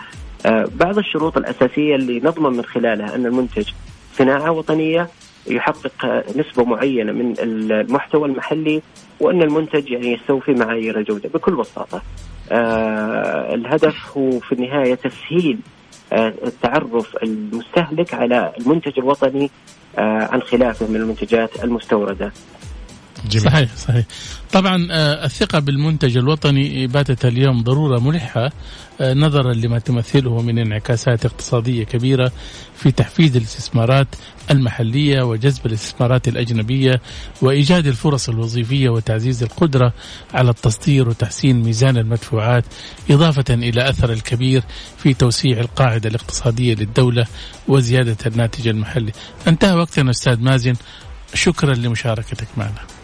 آه، 0.47 0.69
بعض 0.75 0.99
الشروط 0.99 1.37
الأساسية 1.37 1.95
اللي 1.95 2.21
نضمن 2.21 2.57
من 2.57 2.65
خلالها 2.65 3.15
أن 3.15 3.27
المنتج 3.27 3.71
صناعة 4.13 4.51
وطنية 4.51 5.09
يحقق 5.47 6.25
نسبة 6.37 6.65
معينة 6.65 7.13
من 7.13 7.35
المحتوى 7.39 8.29
المحلي 8.29 8.83
وأن 9.21 9.43
المنتج 9.43 9.91
يعني 9.91 10.13
يستوفي 10.13 10.53
معايير 10.53 10.99
الجودة 10.99 11.29
بكل 11.29 11.55
بساطة. 11.55 12.03
آه، 12.53 13.55
الهدف 13.55 14.17
هو 14.17 14.41
في 14.41 14.53
النهاية 14.53 14.95
تسهيل 14.95 15.59
آه، 16.13 16.35
التعرف 16.45 17.17
المستهلك 17.23 18.15
على 18.15 18.53
المنتج 18.59 18.99
الوطني 18.99 19.51
آه، 19.99 20.29
عن 20.33 20.43
خلافه 20.43 20.87
من 20.87 20.97
المنتجات 20.97 21.65
المستوردة. 21.65 22.33
جميل. 23.31 23.45
صحيح 23.45 23.77
صحيح. 23.77 24.05
طبعا 24.53 24.89
آه، 24.91 25.25
الثقة 25.25 25.59
بالمنتج 25.59 26.17
الوطني 26.17 26.87
باتت 26.87 27.25
اليوم 27.25 27.63
ضرورة 27.63 27.99
ملحة 27.99 28.53
آه، 29.01 29.15
نظرا 29.15 29.53
لما 29.53 29.79
تمثله 29.79 30.43
من 30.43 30.59
انعكاسات 30.59 31.27
اقتصادية 31.27 31.85
كبيرة 31.85 32.33
في 32.77 32.91
تحفيز 32.91 33.37
الاستثمارات 33.37 34.07
المحلية 34.51 35.23
وجذب 35.23 35.67
الاستثمارات 35.67 36.29
الأجنبية 36.29 37.01
وإيجاد 37.43 37.87
الفرص 37.87 38.29
الوظيفية 38.29 38.89
وتعزيز 38.89 39.43
القدرة 39.43 39.93
على 40.35 40.51
التصدير 40.51 41.09
وتحسين 41.09 41.63
ميزان 41.63 41.97
المدفوعات 41.97 42.65
إضافة 43.11 43.55
إلى 43.55 43.89
أثر 43.89 44.13
الكبير 44.13 44.63
في 44.99 45.15
توسيع 45.15 45.61
القاعدة 45.61 46.09
الاقتصادية 46.09 46.75
للدولة 46.75 47.27
وزيادة 47.69 48.17
الناتج 48.27 48.69
المحلي. 48.69 49.13
انتهى 49.49 49.75
وقتنا 49.75 50.11
أستاذ 50.11 50.41
مازن. 50.41 50.75
شكرا 51.35 51.75
لمشاركتك 51.75 52.49
معنا. 52.57 53.02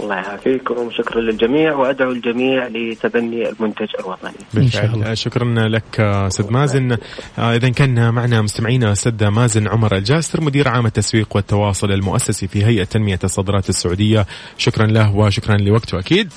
الله 0.00 0.14
يعافيكم. 0.14 0.90
شكرا 0.90 1.20
للجميع 1.20 1.74
وأدعو 1.74 2.10
الجميع 2.10 2.66
لتبني 2.66 3.48
المنتج 3.48 3.88
الوطني. 4.00 4.30
إن 4.56 4.68
شاء 4.68 4.84
الله. 4.84 4.96
بالفعل 4.96 5.18
شكرا 5.18 5.68
لك 5.68 6.00
أستاذ 6.00 6.52
مازن. 6.52 6.92
آه، 7.38 7.56
اذا 7.56 7.68
كان 7.68 8.14
معنا 8.14 8.42
مستمعينا 8.42 8.92
أستاذ 8.92 9.28
مازن 9.28 9.68
عمر 9.68 9.96
الجاسر 9.96 10.40
مدير 10.40 10.68
عام 10.68 10.86
التسويق 10.86 11.36
والتواصل 11.36 11.92
المؤسسي 11.92 12.48
في 12.48 12.64
هيئة 12.64 12.84
تنمية 12.84 13.18
الصادرات 13.24 13.68
السعودية. 13.68 14.26
شكرا 14.58 14.86
له 14.86 15.16
وشكرا 15.16 15.56
لوقته 15.56 15.98
أكيد. 15.98 16.32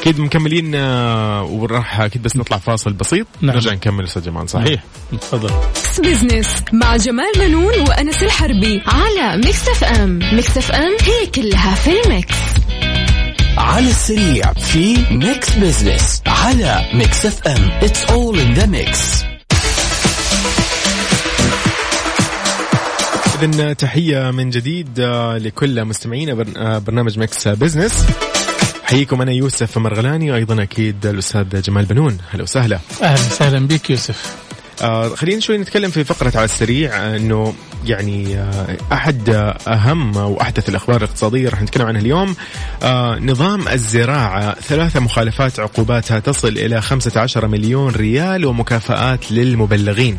أكيد 0.00 0.20
مكملين 0.20 0.74
آه، 0.74 1.42
وراح 1.44 2.00
أكيد 2.00 2.22
بس 2.22 2.36
نطلع 2.36 2.58
فاصل 2.58 2.92
بسيط. 2.92 3.26
نعم. 3.40 3.54
نرجع 3.54 3.72
نكمل 3.72 4.04
أستاذ 4.04 4.22
جمال 4.24 4.50
صحيح؟ 4.50 4.82
تفضل. 5.20 5.50
ميكس 5.52 6.00
بزنس 6.00 6.46
مع 6.72 6.96
جمال 6.96 7.32
منون 7.38 7.80
وأنس 7.88 8.22
الحربي 8.22 8.82
على 8.86 9.36
Mix 9.36 9.68
FM 9.68 10.18
Mix 10.32 10.58
FM 10.58 10.96
هي 11.00 11.26
كلها 11.34 11.74
في 11.74 11.90
ال 12.04 12.10
mix. 12.10 12.34
على 13.58 13.90
السريع 13.90 14.52
في 14.52 14.96
Mix 15.10 15.54
Business 15.56 16.22
على 16.26 16.86
Mix 16.94 17.26
FM 17.26 17.70
It's 17.82 18.04
all 18.04 18.38
in 18.40 18.54
the 18.54 18.66
mix 18.66 19.24
اذا 23.42 23.72
تحية 23.72 24.30
من 24.30 24.50
جديد 24.50 25.00
آه، 25.00 25.38
لكل 25.38 25.84
مستمعينا 25.84 26.34
بر- 26.34 26.46
آه، 26.56 26.78
برنامج 26.78 27.18
Mix 27.18 27.48
Business 27.48 28.04
حييكم 28.88 29.22
أنا 29.22 29.32
يوسف 29.32 29.78
مرغلاني 29.78 30.32
وأيضا 30.32 30.62
أكيد 30.62 31.06
الأستاذ 31.06 31.62
جمال 31.62 31.84
بنون. 31.84 32.18
أهلا 32.32 32.42
وسهلا. 32.42 32.78
أهلا 33.02 33.26
وسهلا 33.26 33.66
بك 33.66 33.90
يوسف. 33.90 34.36
آه 34.82 35.08
خلينا 35.08 35.40
شوي 35.40 35.58
نتكلم 35.58 35.90
في 35.90 36.04
فقرة 36.04 36.32
على 36.34 36.44
السريع 36.44 37.16
إنه 37.16 37.54
يعني 37.84 38.38
آه 38.38 38.76
أحد 38.92 39.30
آه 39.30 39.58
اهم 39.68 40.16
واحدث 40.16 40.68
الأخبار 40.68 40.96
الاقتصادية 40.96 41.48
راح 41.48 41.62
نتكلم 41.62 41.86
عنها 41.86 42.00
اليوم. 42.00 42.36
آه 42.82 43.18
نظام 43.18 43.68
الزراعة 43.68 44.54
ثلاثة 44.54 45.00
مخالفات 45.00 45.60
عقوباتها 45.60 46.18
تصل 46.18 46.48
إلى 46.48 46.80
15 46.80 47.46
مليون 47.46 47.92
ريال 47.94 48.46
ومكافآت 48.46 49.32
للمبلغين. 49.32 50.16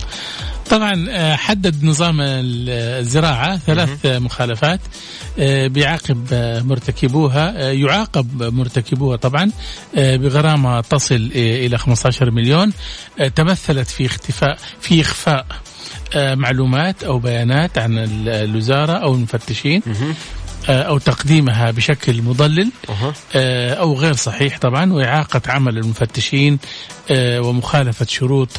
طبعا 0.70 1.06
آه، 1.10 1.36
حدد 1.36 1.84
نظام 1.84 2.18
الزراعة 2.22 3.58
ثلاث 3.58 4.06
مخالفات 4.06 4.80
آه، 5.40 5.68
بيعاقب 5.68 6.28
آه، 6.34 6.62
مرتكبوها 6.62 7.72
يعاقب 7.72 8.44
مرتكبوها 8.44 9.18
طبعا 9.18 9.52
بغرامة 9.98 10.82
تصل 10.82 11.32
إلى 11.36 11.78
15 11.78 12.32
مليون 12.32 12.74
تمثلت 13.36 13.88
في 13.90 14.06
اختفاء 14.06 14.58
في 14.82 15.02
إخفاء 15.02 15.46
معلومات 16.16 17.04
أو 17.04 17.20
بيانات 17.20 17.78
عن 17.78 17.98
ال- 17.98 18.30
الوزارة 18.30 18.92
أو 18.94 19.14
المفتشين. 19.14 19.82
أو 20.74 20.98
تقديمها 20.98 21.72
بشكل 21.72 22.22
مضلل. 22.22 22.72
آه، 23.36 23.74
أو 23.74 23.94
غير 23.94 24.14
صحيح 24.14 24.58
طبعا 24.60 24.94
وإعاقة 24.94 25.42
عمل 25.48 25.78
المفتشين 25.78 26.60
آه، 27.12 27.40
ومخالفة 27.42 28.06
شروط 28.10 28.50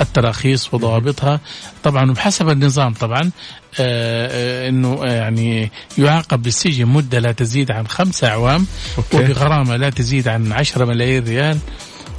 التراخيص 0.00 0.74
وضوابطها 0.74 1.40
طبعا 1.84 2.10
وبحسب 2.10 2.48
النظام 2.48 2.94
طبعا 2.94 3.20
آه، 3.20 4.28
آه، 4.32 4.68
إنه 4.68 5.00
آه، 5.04 5.12
يعني 5.12 5.70
يعاقب 5.98 6.42
بالسجن 6.42 6.86
مدة 6.86 7.18
لا 7.18 7.32
تزيد 7.32 7.70
عن 7.70 7.86
خمسة 7.88 8.28
أعوام 8.28 8.66
أوكي. 8.98 9.16
وبغرامة 9.16 9.76
لا 9.76 9.90
تزيد 9.90 10.28
عن 10.28 10.52
10 10.52 10.84
ملايين 10.84 11.24
ريال 11.24 11.58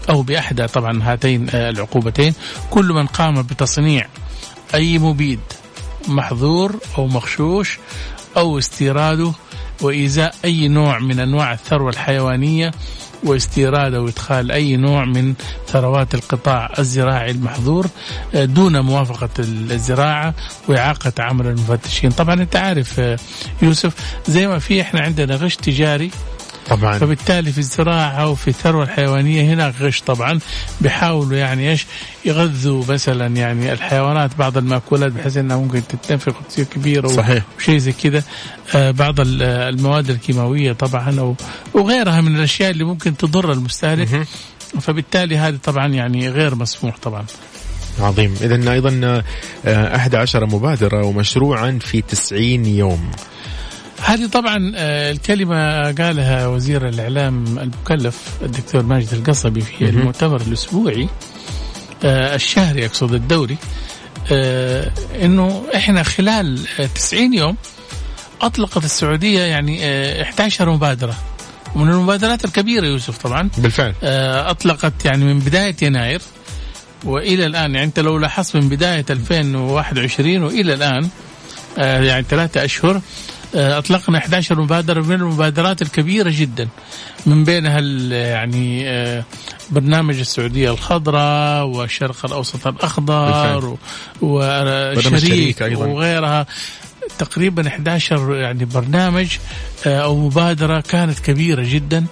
أو 0.10 0.21
بأحدى 0.21 0.67
طبعا 0.67 0.99
هاتين 1.03 1.47
آه، 1.49 1.69
العقوبتين 1.69 2.33
كل 2.71 2.86
من 2.93 3.05
قام 3.07 3.41
بتصنيع 3.41 4.07
أي 4.73 4.99
مبيد 4.99 5.39
محظور 6.07 6.75
أو 6.97 7.07
مغشوش 7.07 7.79
أو 8.38 8.58
استيراده 8.58 9.32
وإزاء 9.82 10.36
أي 10.45 10.67
نوع 10.67 11.00
من 11.00 11.19
أنواع 11.19 11.54
الثروة 11.54 11.89
الحيوانية 11.89 12.71
واستيراد 13.23 13.93
أو 13.93 14.08
إدخال 14.08 14.52
أي 14.52 14.78
نوع 14.78 15.06
من 15.06 15.34
ثروات 15.67 16.15
القطاع 16.15 16.73
الزراعي 16.80 17.32
المحظور 17.32 17.88
آه، 18.36 18.45
دون 18.45 18.80
موافقة 18.80 19.30
الزراعة 19.39 20.34
وإعاقة 20.67 21.13
عمل 21.19 21.47
المفتشين. 21.47 22.10
طبعا 22.12 22.34
أنت 22.34 22.56
عارف 22.56 23.00
آه، 23.00 23.17
يوسف 23.62 23.93
زي 24.28 24.47
ما 24.47 24.60
في 24.60 24.82
إحنا 24.82 25.02
عندنا 25.02 25.36
غش 25.36 25.56
تجاري 25.56 26.12
طبعا. 26.69 26.97
فبالتالي 26.97 27.51
في 27.51 27.58
الزراعة 27.58 28.30
وفي 28.30 28.47
الثروة 28.47 28.84
الحيوانية 28.84 29.53
هناك 29.53 29.73
غش 29.82 30.01
طبعا 30.01 30.39
بيحاولوا 30.82 31.38
يعني 31.38 31.69
إيش؟ 31.71 31.86
يغذوا 32.25 32.84
مثلا 32.89 33.27
يعني 33.38 33.73
الحيوانات 33.73 34.32
بعض 34.39 34.58
المأكولات 34.58 35.12
بحيث 35.12 35.38
إنها 35.38 35.58
ممكن 35.58 35.82
تتنفخ 35.88 36.34
وتصير 36.41 36.65
كبيرة 36.65 37.08
و- 37.08 37.13
صحيح. 37.15 37.43
وشيء 37.58 37.77
زي 37.77 37.91
كذا. 37.91 38.23
آه، 38.75 38.91
بعض 38.91 39.19
ال- 39.19 39.43
آه، 39.43 39.69
المواد 39.69 40.10
الكيماوية 40.10 40.71
طبعا 40.73 41.36
وغيرها 41.73 42.21
من 42.21 42.36
الأشياء 42.36 42.71
اللي 42.71 42.84
ممكن 42.84 43.17
تضر 43.17 43.51
المستهلك. 43.51 44.27
فبالتالي 44.82 45.38
هذه 45.38 45.58
طبعا 45.63 45.88
يعني 45.88 46.30
غير 46.30 46.56
مسموح 46.56 46.95
طبعا. 47.03 47.25
عظيم. 47.99 48.36
اذا 48.41 48.71
أيضا 48.71 49.23
آه، 49.65 49.95
11 49.95 50.45
مبادرة 50.45 51.06
ومشروعا 51.06 51.80
في 51.82 52.01
90 52.01 52.65
يوم. 52.65 53.12
هذه 54.03 54.25
طبعا 54.27 54.71
آه، 54.75 55.12
الكلمة 55.12 55.91
قالها 55.91 56.47
وزير 56.47 56.88
الإعلام 56.88 57.45
المكلف 57.60 58.17
الدكتور 58.41 58.83
ماجد 58.83 59.13
القصبي 59.13 59.62
في 59.62 59.89
المؤتمر 59.89 60.41
الأسبوعي 60.41 61.10
آه، 62.03 62.36
الشهري 62.36 62.86
أقصد 62.86 63.13
الدوري 63.13 63.57
آه، 64.31 64.91
إنه 65.21 65.63
إحنا 65.75 66.03
خلال 66.03 66.60
آه، 66.79 66.86
90 66.86 67.33
يوم 67.33 67.55
أطلقت 68.41 68.86
السعودية 68.86 69.39
يعني 69.41 69.79
آه، 69.83 70.23
11 70.23 70.69
مبادرة. 70.69 71.15
ومن 71.75 71.89
المبادرات 71.91 72.45
الكبيرة 72.45 72.86
يوسف 72.86 73.17
طبعا 73.17 73.49
بالفعل. 73.57 73.93
أطلقت 74.03 75.05
يعني 75.05 75.25
من 75.25 75.39
بداية 75.39 75.75
يناير 75.81 76.21
وإلى 77.05 77.45
الآن 77.45 77.75
يعني 77.75 77.83
أنت 77.83 77.99
لو 77.99 78.17
لاحظت 78.17 78.55
من 78.55 78.69
بداية 78.69 79.05
2021 79.10 80.43
وإلى 80.43 80.73
الآن 80.73 81.10
آه، 81.77 82.01
يعني 82.01 82.25
ثلاثة 82.29 82.65
أشهر 82.65 83.01
آه، 83.55 83.77
أطلقنا 83.77 84.17
11 84.17 84.62
مبادرة 84.62 85.01
من 85.01 85.15
المبادرات 85.15 85.81
الكبيرة 85.81 86.29
جدا. 86.33 86.67
من 87.25 87.43
بينها 87.43 87.79
يعني 88.12 88.89
آه، 88.89 89.23
برنامج 89.69 90.19
السعودية 90.19 90.71
الخضراء 90.71 91.65
والشرق 91.65 92.25
و- 94.21 94.99
شريك 95.01 95.13
والشريك. 95.62 95.62
وغيرها. 95.95 96.45
تقريبا 97.19 97.67
11 97.67 98.36
يعني 98.36 98.65
برنامج 98.65 99.38
آه، 99.86 99.99
أو 100.01 100.15
مبادرة 100.17 100.79
كانت 100.81 101.19
كبيرة 101.19 101.63
جدا 101.65 102.05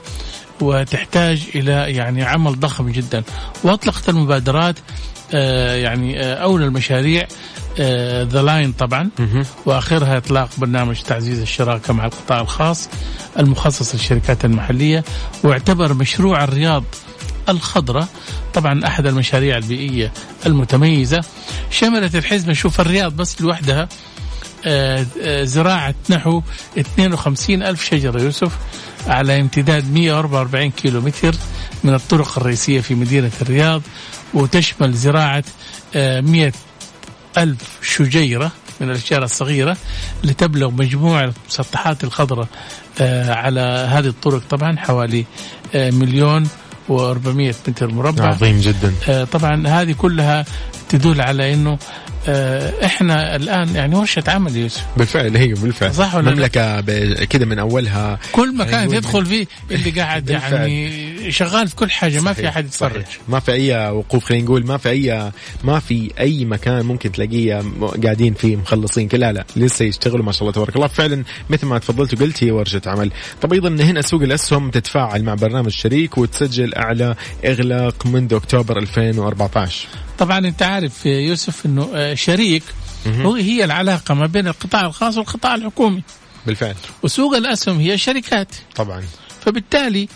وتحتاج 0.62 1.42
إلى 1.56 1.72
يعني 1.72 2.24
عمل 2.24 2.60
ضخم 2.60 2.90
جدا. 2.90 3.24
وأطلقت 3.64 4.10
المبادرات 4.10 4.76
يعني 5.76 6.24
أولى 6.24 6.66
المشاريع 6.66 7.28
ذا 8.24 8.42
لاين 8.42 8.72
طبعا. 8.72 9.10
وآخرها 9.66 10.18
إطلاق 10.18 10.50
برنامج 10.58 11.02
تعزيز 11.02 11.42
الشراكة 11.42 11.94
مع 11.94 12.06
القطاع 12.06 12.42
الخاص 12.42 12.90
المخصص 13.40 13.96
للشركات 13.96 14.46
المحلية. 14.46 15.04
واعتبر 15.44 15.94
مشروع 15.94 16.44
الرياض 16.44 16.84
الخضراء 17.50 18.08
طبعا 18.54 18.88
أحد 18.88 19.06
المشاريع 19.08 19.58
البيئية 19.58 20.12
المتميزة. 20.46 21.22
شملت 21.72 22.16
الحزمة 22.16 22.54
شوف 22.54 22.82
الرياض 22.82 23.16
بس 23.16 23.42
لوحدها. 23.42 23.90
آه، 24.68 25.06
آه، 25.22 25.44
زراعة 25.44 25.96
نحو 26.10 26.42
52 26.80 27.64
ألف 27.64 27.86
شجرة 27.86 28.22
يوسف 28.22 28.52
على 29.08 29.42
امتداد 29.42 29.92
144 29.94 30.72
كيلو 30.72 31.02
متر 31.02 31.36
من 31.84 31.94
الطرق 31.94 32.38
الرئيسية 32.38 32.82
في 32.82 32.96
مدينة 32.96 33.32
الرياض. 33.42 33.82
وتشمل 34.34 34.94
زراعة 34.94 35.44
آه، 35.96 36.22
100 36.22 36.54
ألف 37.38 37.80
شجيرة 37.82 38.52
من 38.82 38.90
الأشجار 38.90 39.24
الصغيرة 39.24 39.78
لتبلغ 40.24 40.72
مجموع 40.72 41.24
المسطحات 41.24 42.04
الخضراء 42.04 42.48
آه، 43.02 43.34
على 43.34 43.62
هذه 43.90 44.08
الطرق. 44.08 44.42
طبعا 44.50 44.78
حوالي 44.78 45.26
آه، 45.76 45.92
مليون 45.92 46.48
و400 46.90 47.56
متر 47.68 47.88
مربع. 47.88 48.26
عظيم 48.26 48.60
جدا. 48.60 48.94
آه، 49.10 49.24
طبعا 49.24 49.68
هذه 49.68 49.92
كلها 49.92 50.46
تدل 50.90 51.22
على 51.22 51.54
إنه 51.54 51.78
إحنا 52.86 53.36
الآن 53.36 53.76
يعني 53.76 53.96
ورشة 53.96 54.24
عمل 54.28 54.58
يوسف 54.58 54.86
بالفعل 54.98 55.38
هي 55.38 55.48
بالفعل 55.48 55.94
صح 55.94 56.16
ولا 56.16 56.30
لا؟ 56.30 56.36
مملكة 56.36 56.82
كده 57.26 57.46
من 57.46 57.60
أولها 57.60 58.20
كل 58.32 58.56
مكان 58.56 58.80
أيوة. 58.80 58.96
تدخل 58.96 59.26
فيه 59.26 59.48
اللي 59.72 59.90
قاعد. 59.92 60.30
يعني 60.36 61.32
شغال 61.32 61.68
في 61.68 61.76
كل 61.76 61.92
حاجة 61.92 62.20
ما 62.20 62.34
في 62.34 62.48
أحد 62.48 62.66
يتفرج. 62.66 63.04
ما 63.28 63.40
في 63.40 63.52
أي 63.52 63.90
وقوف 63.90 64.26
خلينا 64.26 64.44
نقول 64.44 64.66
ما 64.66 64.78
في 64.78 64.90
أي 64.90 65.32
ما 65.64 65.80
في 65.80 66.12
أي 66.20 66.46
مكان 66.46 66.86
ممكن 66.86 67.12
تلاقيه 67.12 67.64
قاعدين 68.04 68.34
فيه 68.34 68.56
مخلصين 68.56 69.10
لا 69.14 69.32
لا 69.32 69.46
لسه 69.56 69.86
يشتغلوا 69.86 70.26
ما 70.26 70.32
شاء 70.32 70.42
الله 70.42 70.52
تبارك 70.52 70.76
الله 70.76 70.88
فعلا 70.88 71.24
مثل 71.50 71.66
ما 71.68 71.80
تفضلت 71.80 72.14
وقلت 72.14 72.44
هي 72.44 72.52
ورشة 72.52 72.82
عمل 72.86 73.12
طب 73.42 73.54
أيضا 73.54 73.70
هنا 73.70 74.02
سوق 74.02 74.22
الأسهم 74.22 74.72
تتفاعل 74.72 75.24
مع 75.24 75.34
برنامج 75.34 75.72
شريك 75.72 76.18
وتسجل 76.18 76.74
أعلى 76.76 77.16
إغلاق 77.46 78.06
منذ 78.06 78.34
أكتوبر 78.34 78.78
2014 78.78 79.88
طبعا 80.20 80.38
أنت 80.38 80.64
عارف 80.64 81.06
يوسف 81.06 81.66
إنه 81.66 81.90
آه، 81.94 82.14
شريك 82.14 82.64
هو 83.08 83.34
هي 83.34 83.64
العلاقة 83.64 84.14
ما 84.14 84.26
بين 84.26 84.48
القطاع 84.48 84.86
الخاص 84.86 85.18
والقطاع 85.18 85.56
الحكومي. 85.56 86.04
بالفعل. 86.48 86.76
وسوق 87.04 87.36
الأسهم 87.36 87.80
هي 87.80 87.98
شركات 87.98 88.48
طبعا. 88.76 89.04
فبالتالي 89.42 90.08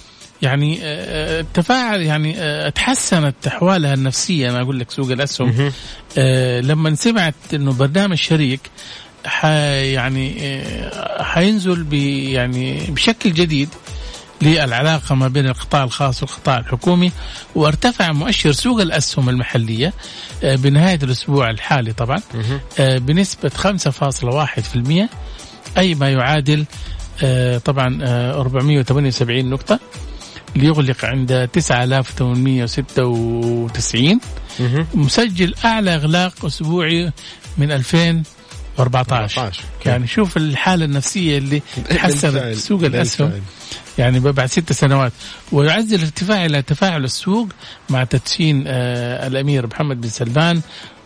يعني 0.41 0.79
آه، 0.83 1.45
تفاعل 1.53 2.01
يعني 2.01 2.33
آه، 2.37 2.69
تحسنت 2.69 3.47
أحوالها 3.47 3.93
النفسية. 3.93 4.49
أنا 4.49 4.61
أقول 4.61 4.79
لك 4.79 4.91
سوق 4.91 5.11
الأسهم 5.11 5.71
آه، 6.17 6.61
لما 6.61 6.95
سمعت 6.95 7.35
إنه 7.53 7.73
برنامج 7.73 8.17
شريك 8.17 8.59
ح 9.25 9.45
يعني 9.45 10.37
آه، 10.41 11.23
حينزل 11.23 11.93
يعني 12.33 12.77
بشكل 12.89 13.33
جديد 13.33 13.69
للعلاقة 14.41 15.15
ما 15.15 15.27
بين 15.27 15.47
القطاع 15.47 15.83
الخاص 15.83 16.23
والقطاع 16.23 16.57
الحكومي 16.57 17.11
وارتفع 17.55 18.11
مؤشر 18.11 18.51
سوق 18.51 18.81
الأسهم 18.81 19.29
المحلية 19.29 19.93
آه، 20.43 20.55
بنهاية 20.55 20.99
الأسبوع 21.03 21.49
الحالي 21.49 21.93
طبعا 21.93 22.21
آه، 22.79 22.97
بنسبة 22.97 23.49
5.1% 23.49 25.09
أي 25.77 25.95
ما 25.95 26.09
يعادل 26.09 26.65
آه، 27.23 27.57
طبعا 27.57 27.99
آه، 28.03 28.33
478 28.39 29.49
نقطة 29.49 29.79
ليغلق 30.55 31.05
عند 31.05 31.49
9896 31.53 34.19
مسجل 34.93 35.55
اعلى 35.65 35.95
اغلاق 35.95 36.45
اسبوعي 36.45 37.11
من 37.57 37.71
2014 37.71 38.38
14. 38.81 39.53
يعني 39.85 40.07
شوف 40.07 40.37
الحالة 40.37 40.85
النفسية 40.85 41.37
اللي 41.37 41.61
تحسنت. 41.89 42.55
سوق 42.55 42.83
الأسهم. 42.83 43.41
يعني 43.97 44.19
بعد 44.19 44.45
ست 44.45 44.73
سنوات 44.73 45.11
ويعزز 45.51 45.93
الارتفاع 45.93 46.45
إلى 46.45 46.61
تفاعل 46.61 47.03
السوق 47.03 47.47
مع 47.89 48.03
تدشين 48.03 48.63
آه 48.67 49.27
الأمير 49.27 49.67
محمد 49.67 50.01
بن 50.01 50.09
سلمان 50.09 50.61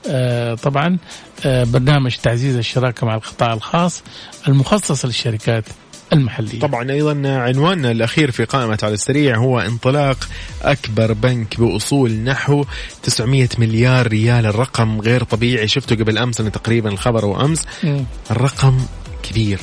آه 0.07 0.53
طبعا 0.55 0.97
آه 1.45 1.63
برنامج 1.63 2.15
تعزيز 2.15 2.55
الشراكة 2.57 3.07
مع 3.07 3.15
القطاع 3.15 3.53
الخاص 3.53 4.03
المخصص 4.47 5.05
للشركات 5.05 5.63
المحلية. 6.13 6.59
طبعا 6.59 6.91
أيضا 6.91 7.29
عنواننا 7.29 7.91
الأخير 7.91 8.31
في 8.31 8.45
قائمة 8.45 8.79
على 8.83 8.93
السريع 8.93 9.37
هو 9.37 9.59
انطلاق 9.59 10.29
أكبر 10.61 11.13
بنك 11.13 11.59
بأصول 11.59 12.11
نحو 12.11 12.65
900 13.03 13.49
مليار 13.57 14.07
ريال. 14.07 14.45
الرقم 14.45 15.01
غير 15.01 15.23
طبيعي. 15.23 15.67
شفته 15.67 15.95
قبل 15.95 16.17
أمس 16.17 16.41
أنا 16.41 16.49
تقريبا 16.49 16.89
الخبر 16.89 17.25
وأمس. 17.25 17.61
مم. 17.83 18.05
الرقم 18.31 18.81
كبير. 19.23 19.59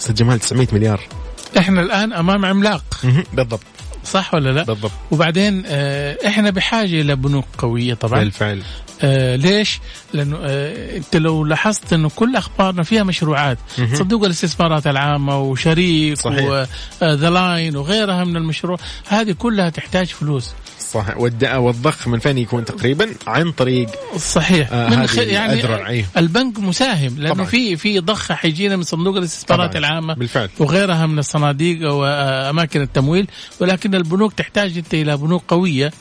أستاذ 0.00 0.14
جمال 0.14 0.40
900 0.40 0.68
مليار. 0.72 1.00
إحنا 1.58 1.80
الآن 1.80 2.12
أمام 2.12 2.44
عملاق. 2.44 2.84
بالضبط. 3.32 3.60
صح 4.04 4.34
ولا 4.34 4.50
لا؟ 4.50 4.62
بالضبط 4.62 4.92
وبعدين 5.10 5.62
آه، 5.66 6.18
إحنا 6.26 6.50
بحاجة 6.50 7.00
إلى 7.00 7.16
بنوك 7.16 7.44
قوية 7.58 7.94
طبعا 7.94 8.20
بالفعل 8.20 8.62
آه 9.02 9.36
ليش؟ 9.36 9.80
لأنه 10.12 10.38
آه 10.42 10.96
أنت 10.96 11.16
لو 11.16 11.44
لاحظت 11.44 11.92
إنه 11.92 12.10
كل 12.16 12.36
أخبارنا 12.36 12.82
فيها 12.82 13.02
مشروعات. 13.02 13.58
صندوق 13.94 14.24
الاستثمارات 14.24 14.86
العامة 14.86 15.40
وشريك. 15.40 16.18
وذا 17.02 17.30
لاين 17.30 17.76
وغيرها 17.76 18.24
من 18.24 18.36
المشروع 18.36 18.78
هذه 19.08 19.32
كلها 19.32 19.68
تحتاج 19.68 20.06
فلوس 20.06 20.52
صح 20.80 21.16
والضخ 21.56 22.08
من 22.08 22.18
فين 22.18 22.38
يكون 22.38 22.64
تقريبا 22.64 23.14
عن 23.26 23.52
طريق 23.52 23.88
صحيح 24.16 24.72
آه، 24.72 24.88
من 24.88 25.06
خ... 25.06 25.18
يعني 25.18 25.52
الأذرع، 25.52 25.88
أيوه. 25.88 26.06
البنك 26.16 26.58
مساهم 26.58 27.16
لأنه. 27.18 27.44
في 27.44 27.76
في 27.76 27.98
ضخ 27.98 28.32
حيجينا 28.32 28.76
من 28.76 28.82
صندوق 28.82 29.16
الاستثمارات. 29.16 29.76
العامة 29.76 30.14
بالفعل 30.14 30.48
وغيرها 30.58 31.06
من 31.06 31.18
الصناديق 31.18 31.92
واماكن 31.92 32.80
التمويل 32.80 33.26
ولكن 33.60 33.94
البنوك 33.94 34.32
تحتاج 34.32 34.76
أنت 34.76 34.94
إلى 34.94 35.16
بنوك 35.16 35.44
قوية. 35.48 35.92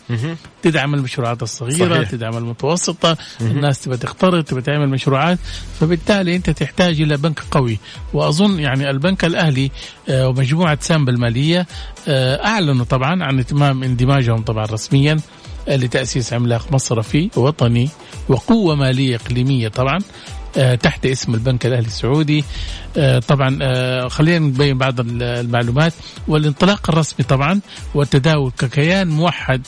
تدعم 0.64 0.94
المشروعات 0.94 1.44
الصغيرة 1.44 1.96
صحيح. 1.96 2.10
تدعم 2.10 2.38
المتوسطة 2.38 3.18
الناس 3.42 3.82
تبى 3.82 3.98
تقترض 3.98 4.44
تبى 4.44 4.62
تعمل 4.62 4.90
مشروعات 4.90 5.40
فبالتالي 5.80 6.36
أنت 6.36 6.50
تحتاج 6.50 7.02
إلى 7.02 7.18
بنك 7.18 7.40
قوي. 7.52 7.80
وأظن 8.14 8.60
يعني 8.60 8.90
البنك 8.90 9.26
الأهلي 9.26 9.72
آه، 10.10 10.28
ومجموعة 10.28 10.78
سامب 10.82 11.10
المالية 11.10 11.68
آه، 12.08 12.46
أعلنوا 12.46 12.86
طبعا 12.86 13.24
عن 13.24 13.40
إتمام 13.40 13.84
اندماجهم 13.84 14.42
طبعا 14.42 14.66
رسميا 14.66 15.20
آه، 15.68 15.76
لتأسيس 15.76 16.34
عملاق 16.34 16.72
مصرفي 16.72 17.30
وطني 17.36 17.90
وقوة 18.30 18.76
مالية 18.76 19.16
إقليمية 19.16 19.68
طبعا. 19.68 20.00
تحت 20.82 21.06
اسم 21.06 21.34
البنك 21.34 21.66
الأهلي 21.66 21.88
السعودي. 21.88 22.44
آه، 22.98 23.20
طبعا 23.20 23.60
آه، 23.62 24.08
خلينا 24.08 24.40
نبين 24.40 24.78
بعض 24.78 25.00
ال- 25.00 25.24
المعلومات. 25.24 25.94
والانطلاق 26.28 26.90
الرسمي 26.90 27.26
طبعا 27.26 27.60
والتداول 27.96 28.52
ككيان 28.58 29.08
موحد 29.08 29.62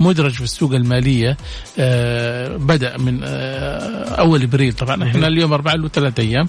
مدرج 0.00 0.32
في 0.32 0.40
السوق 0.44 0.72
المالية 0.74 1.36
آه، 1.78 2.56
بدأ 2.56 2.98
من 2.98 3.20
آه، 3.24 4.04
أول 4.14 4.42
إبريل. 4.42 4.72
طبعا 4.72 5.04
إحنا 5.04 5.26
اليوم 5.26 5.52
أربعة 5.52 5.74
له 5.74 5.88
ثلاث 5.88 6.20
أيام. 6.20 6.46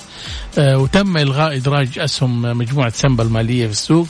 آه، 0.57 0.77
وتم 0.77 1.17
إلغاء 1.17 1.55
إدراج 1.55 1.99
أسهم 1.99 2.41
مجموعة 2.41 2.89
سمبا 2.89 3.23
المالية 3.23 3.65
في 3.65 3.71
السوق 3.71 4.07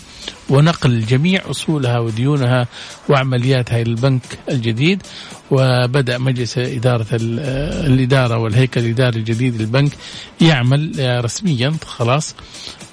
ونقل 0.50 1.06
جميع 1.06 1.42
أصولها 1.50 2.00
وديونها 2.00 2.68
وعملياتها 3.10 3.82
إلى 3.82 3.90
البنك 3.92 4.22
الجديد. 4.50 5.04
وبدأ 5.52 6.18
مجلس 6.18 6.58
إدارة 6.58 7.06
ال- 7.14 7.40
آه، 7.40 7.88
الإدارة 7.88 8.38
والهيكل 8.38 8.82
الإداري 8.82 9.20
الجديد 9.20 9.62
للبنك 9.62 9.92
يعمل 10.42 10.92
آه، 11.00 11.22
رسميا 11.22 11.74
خلاص. 11.86 12.36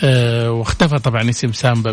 آه، 0.02 0.50
واختفى 0.50 0.98
طبعا 0.98 1.30
اسم 1.30 1.52
سامبا 1.52 1.90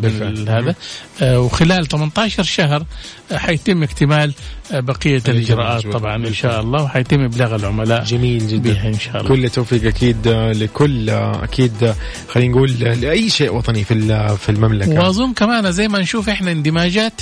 هذا. 0.47 0.75
آه، 1.21 1.39
وخلال 1.39 1.87
18 1.87 2.43
شهر 2.43 2.85
حيتم 3.33 3.83
اكتمال 3.83 4.33
بقية 4.71 5.21
الإجراءات 5.27 5.79
الموجودة. 5.81 5.99
طبعا 5.99 6.15
إن 6.15 6.21
بالفعل. 6.21 6.51
شاء 6.51 6.61
الله 6.61 6.83
وحيتم 6.83 7.21
إبلاغ 7.21 7.55
العملاء 7.55 8.03
جميل 8.03 8.47
جدا. 8.47 8.73
بها 8.73 8.87
إن 8.87 8.99
شاء 8.99 9.17
الله. 9.17 9.27
كل 9.35 9.45
التوفيق 9.45 9.85
أكيد 9.87 10.27
آه، 10.27 10.51
لكل 10.51 11.09
أكيد 11.09 11.83
آه، 11.83 11.95
خلينا 12.29 12.53
نقول 12.55 12.71
لأي 12.79 13.29
شيء 13.29 13.53
وطني 13.55 13.83
في 13.83 13.95
في 14.37 14.49
المملكة. 14.49 14.93
وأظن 14.99 15.33
كمان 15.33 15.71
زي 15.71 15.87
ما 15.87 15.99
نشوف 15.99 16.29
إحنا 16.29 16.51
اندماجات 16.51 17.21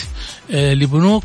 لبنوك 0.50 1.24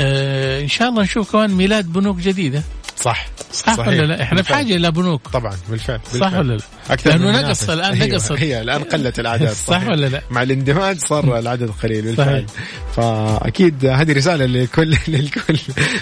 آه، 0.00 0.60
إن 0.60 0.68
شاء 0.68 0.88
الله 0.88 1.02
نشوف 1.02 1.32
كمان 1.32 1.50
ميلاد 1.50 1.92
بنوك 1.92 2.16
جديده 2.16 2.62
صح 2.96 3.26
صح 3.52 3.76
صحيح. 3.76 3.88
ولا 3.88 4.02
لا 4.02 4.22
إحنا 4.22 4.36
بالفعل. 4.36 4.64
بحاجة 4.64 4.76
إلى 4.76 4.90
بنوك 4.90 5.28
طبعا 5.28 5.56
بالفعل, 5.70 6.00
صح 6.06 6.12
بالفعل. 6.12 6.38
ولا 6.38 6.54
لا 6.54 6.62
أكثر 6.90 7.10
لأنه 7.10 7.26
من 7.26 7.32
نقص. 7.32 7.70
الآن، 7.70 7.92
أيوة، 7.92 8.06
نقص. 8.06 8.32
هي 8.32 8.60
الآن 8.60 8.82
قلت 8.82 9.20
الأعداد 9.20 9.52
صح 9.70 9.88
ولا 9.88 10.06
لا؟ 10.06 10.22
مع 10.30 10.42
الاندماج 10.42 10.98
صار 10.98 11.38
العدد 11.38 11.70
قليل 11.82 12.02
بالفعل 12.02 12.46
صحيح. 12.48 12.66
فأكيد 12.96 13.86
هذه 13.86 14.12
رسالة 14.12 14.44
للكل 14.46 14.96
للكل 15.08 15.58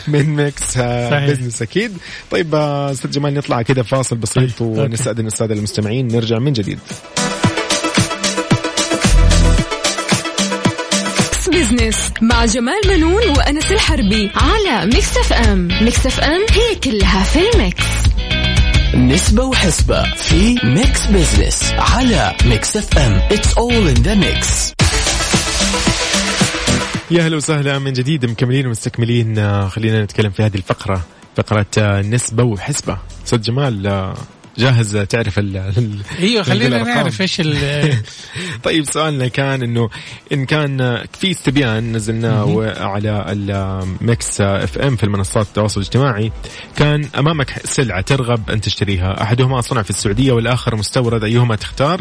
من 0.08 0.36
Mix 0.36 0.76
آه،. 0.76 1.26
Business 1.26 1.62
أكيد 1.62 1.96
طيب 2.30 2.54
آه، 2.54 2.90
أستاذ 2.90 3.10
جمال 3.10 3.34
نطلع 3.34 3.62
كذا 3.62 3.82
فاصل 3.82 4.16
بسيط 4.16 4.58
طيب،. 4.58 4.68
ونستأذن 4.68 5.26
السادة 5.26 5.54
المستمعين 5.54 6.06
نرجع 6.08 6.38
من 6.38 6.52
جديد 6.52 6.78
Business 11.58 12.12
مع 12.22 12.44
جمال 12.44 12.80
بنون 12.88 13.28
وأنس 13.36 13.72
الحربي 13.72 14.30
على 14.34 14.86
Mix 14.86 15.16
FM 15.16 15.68
Mix 15.82 16.06
FM 16.06 16.40
هي 16.50 16.74
كلها 16.84 17.22
في 17.22 17.38
ال 17.54 17.60
mix. 17.60 17.84
نسبة 18.94 19.44
وحسبة 19.44 20.14
في 20.14 20.56
Mix 20.64 21.06
Business 21.06 21.72
على 21.78 22.34
Mix 22.44 22.76
FM 22.76 23.12
It's 23.12 23.58
all 23.58 23.88
in 23.88 23.94
the 23.94 24.14
mix 24.14 24.72
يا 27.10 27.24
أهلا 27.24 27.36
وسهلا 27.36 27.78
من 27.78 27.92
جديد 27.92 28.26
مكملين 28.26 28.66
ومستكملين. 28.66 29.38
آه، 29.38 29.68
خلينا 29.68 30.04
نتكلم 30.04 30.30
في 30.30 30.42
هذه 30.42 30.56
الفقرة 30.56 31.00
فقرة 31.36 31.66
آه، 31.78 32.02
نسبة 32.02 32.42
وحسبة. 32.44 32.98
أستاذ 33.26 33.40
جمال 33.40 33.86
آه، 33.86 34.14
جاهز 34.58 34.96
تعرف 34.96 35.38
ال 35.38 35.72
أيوه 36.18 36.42
خلينا. 36.42 36.82
نعرف 36.82 37.20
إيش 37.20 37.40
ال- 37.40 37.96
طيب 38.64 38.84
سؤالنا 38.84 39.28
كان 39.28 39.62
إنه 39.62 39.90
إن 40.32 40.46
كان 40.46 41.04
في 41.20 41.30
استبيان 41.30 41.92
نزلناه 41.92 42.74
على 42.80 43.24
ال 43.28 44.40
Mix 44.40 44.78
FM 44.78 44.96
في 44.96 45.04
المنصات 45.04 45.46
التواصل 45.46 45.80
الاجتماعي 45.80 46.32
كان 46.76 47.08
أمامك 47.18 47.60
سلعة 47.64 48.00
ترغب 48.00 48.50
أن 48.50 48.60
تشتريها. 48.60 49.22
أحدهما 49.22 49.60
صنع 49.60 49.82
في 49.82 49.90
السعودية 49.90 50.32
والآخر 50.32 50.76
مستورد 50.76 51.24
أيهما 51.24 51.56
تختار؟ 51.56 52.00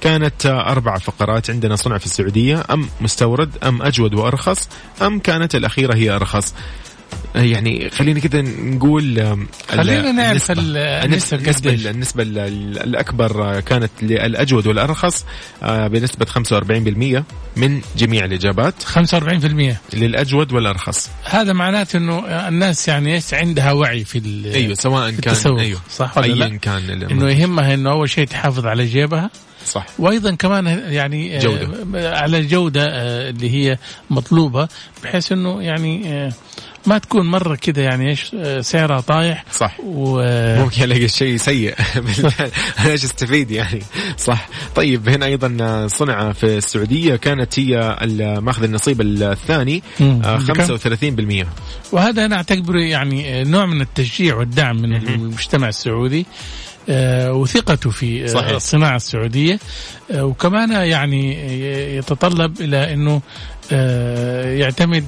كانت 0.00 0.46
أربع 0.46 0.98
فقرات 0.98 1.50
عندنا 1.50 1.76
صنع 1.76 1.98
في 1.98 2.06
السعودية 2.06 2.64
أم 2.70 2.88
مستورد 3.00 3.50
أم 3.64 3.82
أجود 3.82 4.14
وأرخص 4.14 4.68
أم 5.02 5.18
كانت 5.18 5.54
الأخيرة 5.54 5.94
هي 5.94 6.10
أرخص؟ 6.10 6.54
يعني 7.34 7.90
خلينا 7.90 8.20
كده 8.20 8.40
نقول 8.42 9.36
خلينا 9.68 10.12
نعرف 10.12 10.50
النسبة. 10.50 10.62
ال- 10.62 10.76
النسبة 10.76 11.38
النسب 11.38 11.66
النسبة, 11.86 12.22
الأكبر 12.22 13.60
كانت 13.60 13.90
للأجود 14.02 14.66
والأرخص 14.66 15.24
آه، 15.62 15.86
بنسبة 15.88 16.26
45% 16.26 17.24
من 17.56 17.80
جميع 17.96 18.24
الإجابات 18.24 18.74
45% 18.82 19.76
للأجود 19.94 20.52
والأرخص 20.52 21.10
هذا 21.24 21.52
معناته 21.52 21.96
إنه 21.96 22.18
الناس 22.48 22.88
يعني 22.88 23.14
إيش 23.14 23.34
عندها 23.34 23.72
وعي 23.72 24.04
في 24.04 24.22
أيوه 24.54 24.74
سواء 24.74 25.10
في 25.10 25.20
كان 25.22 25.32
التسوق. 25.32 25.60
أيوه 25.60 25.80
صح 25.90 26.18
ولا 26.18 26.26
أيا 26.26 26.34
لا؟ 26.34 26.56
كان. 26.56 27.02
إنه 27.02 27.30
يهمها 27.30 27.74
إنه 27.74 27.90
أول 27.90 28.10
شيء 28.10 28.26
تحافظ 28.26 28.66
على 28.66 28.86
جيبها 28.86 29.30
صح 29.66 29.86
وأيضا 29.98 30.34
كمان 30.34 30.66
يعني 30.66 31.36
آه، 31.36 31.40
جودة. 31.40 32.18
على 32.18 32.38
الجوده 32.38 32.86
آه، 32.90 33.30
اللي 33.30 33.50
هي 33.50 33.78
مطلوبة 34.10 34.68
بحيث 35.04 35.32
إنه 35.32 35.62
يعني 35.62 36.02
آه، 36.12 36.32
ما 36.88 36.98
تكون 36.98 37.26
مرة 37.26 37.54
كده 37.56 37.82
يعني 37.82 38.08
إيش 38.08 38.34
آه، 38.34 38.60
سعرها 38.60 39.00
طايح 39.00 39.44
صح 39.52 39.76
و 39.80 40.22
ممكن 40.62 40.82
ألاقي 40.82 41.08
شيء 41.08 41.36
سيء. 41.36 41.74
أنا 42.78 42.90
إيش 42.90 43.04
أستفيد 43.04 43.50
يعني 43.50 43.82
صح 44.16 44.48
طيب 44.74 45.08
هنا 45.08 45.26
أيضا 45.26 45.86
صنع 45.86 46.32
في 46.32 46.56
السعودية 46.56 47.16
كانت 47.16 47.58
هي 47.58 47.96
ماخذ 48.40 48.62
النصيب 48.62 49.00
الثاني. 49.00 49.82
آه، 50.00 50.36
بكم؟ 50.36 50.78
35% 51.44 51.46
وهذا 51.92 52.24
أنا 52.24 52.36
أعتبره 52.36 52.80
يعني 52.80 53.40
آه، 53.40 53.44
نوع 53.44 53.66
من 53.66 53.80
التشجيع 53.80 54.36
والدعم 54.36 54.76
من 54.76 54.96
المجتمع 54.96 55.68
السعودي 55.68 56.26
آه، 56.88 57.32
وثقته 57.32 57.90
في 57.90 58.24
آه، 58.24 58.26
صحيح. 58.26 58.48
الصناعة 58.48 58.96
السعودية 58.96 59.58
آه، 60.10 60.24
وكمان 60.24 60.70
يعني 60.70 61.34
يتطلب 61.96 62.60
إلى 62.60 62.92
إنه 62.94 63.22
آه، 63.72 64.54
يعتمد 64.54 65.04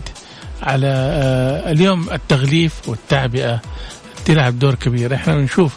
على 0.63 0.87
آه، 0.87 1.73
اليوم 1.73 2.11
التغليف 2.11 2.89
والتعبئة 2.89 3.61
تلعب 4.25 4.59
دور 4.59 4.75
كبير. 4.75 5.15
إحنا 5.15 5.35
بنشوف 5.37 5.77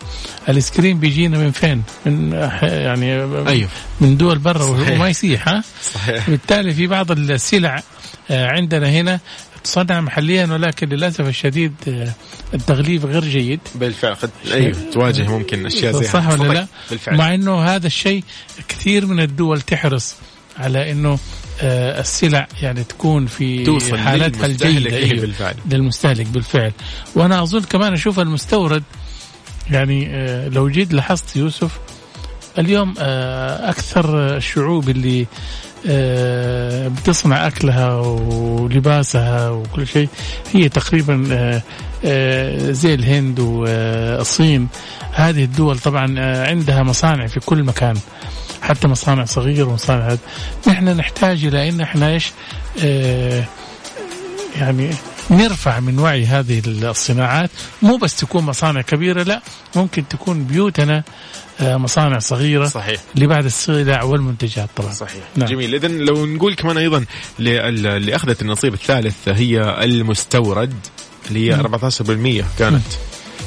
السكرين 0.49 0.99
بيجينا 0.99 1.37
من 1.37 1.51
فين؟ 1.51 1.83
من 2.05 2.31
يعني 2.61 3.13
أيوه. 3.47 3.69
من 4.01 4.17
دول 4.17 4.37
برا. 4.37 4.63
وما 4.63 5.09
يسيح 5.09 5.47
ها؟ 5.47 5.63
صحيح. 5.93 6.29
بالتالي 6.29 6.73
في 6.73 6.87
بعض 6.87 7.11
السلع 7.11 7.83
آه، 8.31 8.47
عندنا 8.47 8.89
هنا 8.89 9.19
تصنع 9.63 10.01
محليا 10.01 10.45
ولكن 10.45 10.89
للأسف 10.89 11.27
الشديد 11.27 11.73
آه، 11.87 12.09
التغليف 12.53 13.05
غير 13.05 13.23
جيد. 13.23 13.59
بالفعل 13.75 14.15
أيوه 14.51 14.77
تواجه 14.93 15.27
ممكن 15.27 15.65
أشياء 15.65 15.93
زي 15.93 16.05
صح. 16.05 16.27
ولا 16.27 16.53
لا؟ 16.53 16.67
بالفعل. 16.89 17.17
مع 17.17 17.33
إنه 17.33 17.59
هذا 17.59 17.87
الشيء 17.87 18.23
كثير 18.67 19.05
من 19.05 19.19
الدول 19.19 19.61
تحرص 19.61 20.15
على 20.57 20.91
إنه 20.91 21.19
السلع 21.61 22.47
يعني 22.61 22.83
تكون 22.83 23.25
في 23.25 23.63
توصل 23.63 23.97
حالتها 23.97 24.45
الجيدة 24.45 24.89
إيه 24.97 25.11
أيوه. 25.11 25.21
بالفعل 25.21 25.55
للمستهلك 25.71 26.27
بالفعل. 26.27 26.71
وأنا 27.15 27.43
أظن 27.43 27.61
كمان 27.61 27.93
أشوف 27.93 28.19
المستورد 28.19 28.83
يعني 29.71 30.07
آه، 30.09 30.47
لو 30.47 30.69
جيت 30.69 30.93
لاحظت 30.93 31.35
يوسف 31.35 31.79
اليوم 32.59 32.93
آه، 32.99 33.69
أكثر 33.69 34.35
الشعوب 34.37 34.89
اللي 34.89 35.27
آه، 35.87 36.87
بتصنع 36.87 37.47
أكلها 37.47 37.95
ولباسها 37.95 39.49
وكل 39.49 39.87
شيء 39.87 40.09
هي 40.53 40.69
تقريبا 40.69 41.27
آه، 41.31 41.61
آه، 42.05 42.71
زي 42.71 42.93
الهند 42.93 43.39
والصين 43.39 44.67
هذه 45.11 45.43
الدول 45.43 45.79
طبعا 45.79 46.19
عندها 46.49 46.83
مصانع 46.83 47.27
في 47.27 47.39
كل 47.39 47.63
مكان. 47.63 47.95
حتى 48.63 48.87
مصانع 48.87 49.25
صغيرة 49.25 49.63
ومصانع 49.65 50.07
هذا. 50.07 50.19
نحن 50.67 50.85
نحتاج 50.97 51.45
إلى 51.45 51.69
أن 51.69 51.81
إحنا 51.81 52.09
إيش 52.09 52.31
يعني 54.59 54.89
نرفع 55.31 55.79
من 55.79 55.99
وعي 55.99 56.25
هذه 56.25 56.61
الصناعات. 56.67 57.49
مو 57.81 57.97
بس 57.97 58.15
تكون 58.15 58.43
مصانع 58.43 58.81
كبيرة 58.81 59.23
لا 59.23 59.41
ممكن 59.75 60.07
تكون 60.07 60.43
بيوتنا 60.43 61.03
آه، 61.61 61.77
مصانع 61.77 62.19
صغيرة 62.19 62.65
صحيح. 62.65 63.01
لبعض 63.15 63.45
السلع 63.45 64.03
والمنتجات 64.03 64.69
طبعا. 64.75 64.91
صحيح. 64.91 65.23
نعم. 65.35 65.49
جميل. 65.49 65.75
إذا 65.75 65.87
لو 65.87 66.25
نقول 66.25 66.55
كمان 66.55 66.77
أيضا 66.77 67.05
اللي 67.39 68.15
أخذت 68.15 68.41
النصيب 68.41 68.73
الثالث 68.73 69.15
هي 69.27 69.83
المستورد 69.83 70.73
اللي 71.29 71.51
هي 71.51 71.55
14% 71.57 72.45
كانت. 72.59 72.83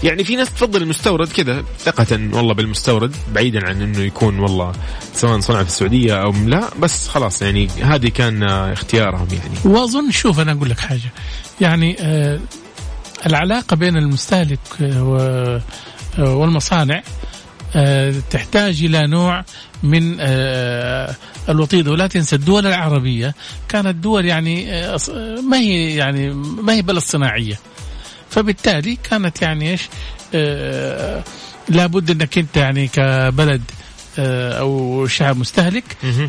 يعني 0.03 0.25
في 0.25 0.37
ناس 0.37 0.51
تفضل 0.51 0.83
المستورد 0.83 1.29
كذا 1.29 1.65
ثقة 1.79 2.21
والله 2.33 2.55
بالمستورد 2.55 3.17
بعيدا 3.35 3.69
عن 3.69 3.83
إنه 3.83 4.01
يكون 4.01 4.39
والله 4.39 4.73
سواء 5.15 5.41
صنع 5.41 5.63
في 5.63 5.69
السعودية 5.69 6.23
أو 6.23 6.33
لا 6.47 6.71
بس 6.79 7.09
خلاص 7.09 7.43
يعني 7.43 7.69
هذه 7.83 8.09
كان 8.09 8.43
اختيارهم 8.43 9.29
يعني. 9.33 9.77
وأظن 9.77 10.11
شوف 10.11 10.41
أنا 10.41 10.53
أقول 10.53 10.71
لك 10.71 10.79
حاجة 10.81 11.13
يعني 11.61 11.97
آه 12.01 12.41
العلاقة 13.27 13.77
بين 13.77 13.97
المستهلك 13.97 14.59
آه 14.83 15.61
والمصانع 16.19 17.03
آه 17.77 18.15
تحتاج 18.31 18.85
إلى 18.85 19.07
نوع 19.07 19.45
من 19.83 20.17
آه 20.21 21.15
الوطيده 21.49 21.91
ولا 21.91 22.07
تنسى 22.07 22.37
الدول 22.37 22.67
العربية 22.67 23.35
كانت 23.69 23.95
دول 23.95 24.25
يعني 24.25 24.75
آه 24.75 24.99
ما 25.49 25.57
هي 25.59 25.97
يعني 25.97 26.31
ما 26.35 26.73
هي 26.73 26.83
بلد 26.83 27.03
صناعية. 27.03 27.59
فبالتالي 28.37 28.97
كانت 29.11 29.43
يعني 29.43 29.71
إيش 29.71 29.89
آه 30.35 31.23
لابد 31.69 32.11
إنك 32.11 32.39
أنت 32.39 32.57
يعني 32.57 32.89
كبلد 32.89 33.63
أو 34.19 35.07
شعب 35.07 35.39
مستهلك 35.39 35.85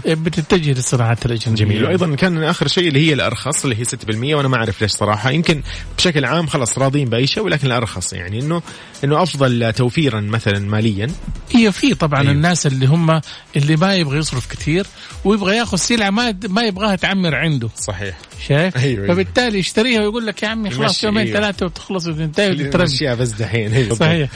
بتتجه 0.05 0.71
للصناعات 0.71 1.25
الاجنبيه 1.25 1.65
جميل. 1.65 1.85
وأيضا 1.85 2.15
كان 2.15 2.43
آخر 2.43 2.67
شيء 2.67 2.88
اللي 2.88 3.07
هي 3.07 3.13
الأرخص 3.13 3.63
اللي 3.63 3.75
هي 3.75 3.83
6% 3.85 4.35
وأنا 4.35 4.47
ما 4.47 4.57
أعرف 4.57 4.81
ليش 4.81 4.91
صراحة. 4.91 5.31
يمكن 5.31 5.61
بشكل 5.97 6.25
عام 6.25 6.47
خلاص 6.47 6.77
راضين 6.77 7.09
بأي 7.09 7.27
شيء 7.27 7.43
ولكن 7.43 7.67
الأرخص 7.67 8.13
يعني 8.13 8.39
إنه 8.39 8.61
إنه 9.03 9.23
أفضل 9.23 9.73
توفيرا 9.73 10.21
مثلا 10.21 10.59
ماليا. 10.59 11.07
هي 11.51 11.71
في 11.71 11.93
طبعا 11.93 12.21
أيوه. 12.21 12.31
الناس 12.31 12.67
اللي 12.67 12.85
هم 12.85 13.21
اللي 13.55 13.75
ما 13.75 13.95
يبغى 13.95 14.17
يصرف 14.17 14.47
كثير 14.47 14.85
ويبغى 15.25 15.57
يأخذ 15.57 15.77
سلعة 15.77 16.09
ما 16.09 16.35
ما 16.49 16.63
يبغاها 16.63 16.95
تعمر 16.95 17.35
عنده. 17.35 17.69
صحيح. 17.77 18.17
شايف؟ 18.47 18.77
أيوه, 18.77 19.03
أيوه. 19.03 19.13
فبالتالي 19.13 19.59
يشتريها 19.59 20.01
ويقول 20.01 20.27
لك 20.27 20.43
يا 20.43 20.47
عمي 20.47 20.69
خلاص 20.69 21.03
يومين 21.03 21.27
أيوه. 21.27 21.39
ثلاثة 21.39 21.65
وتخلص 21.65 22.07
وتنتهي 22.07 22.51
وتترمي 22.51 23.15
بس 23.15 23.29
دحين. 23.29 23.73
أيوه. 23.73 23.95
صحيح. 23.95 24.29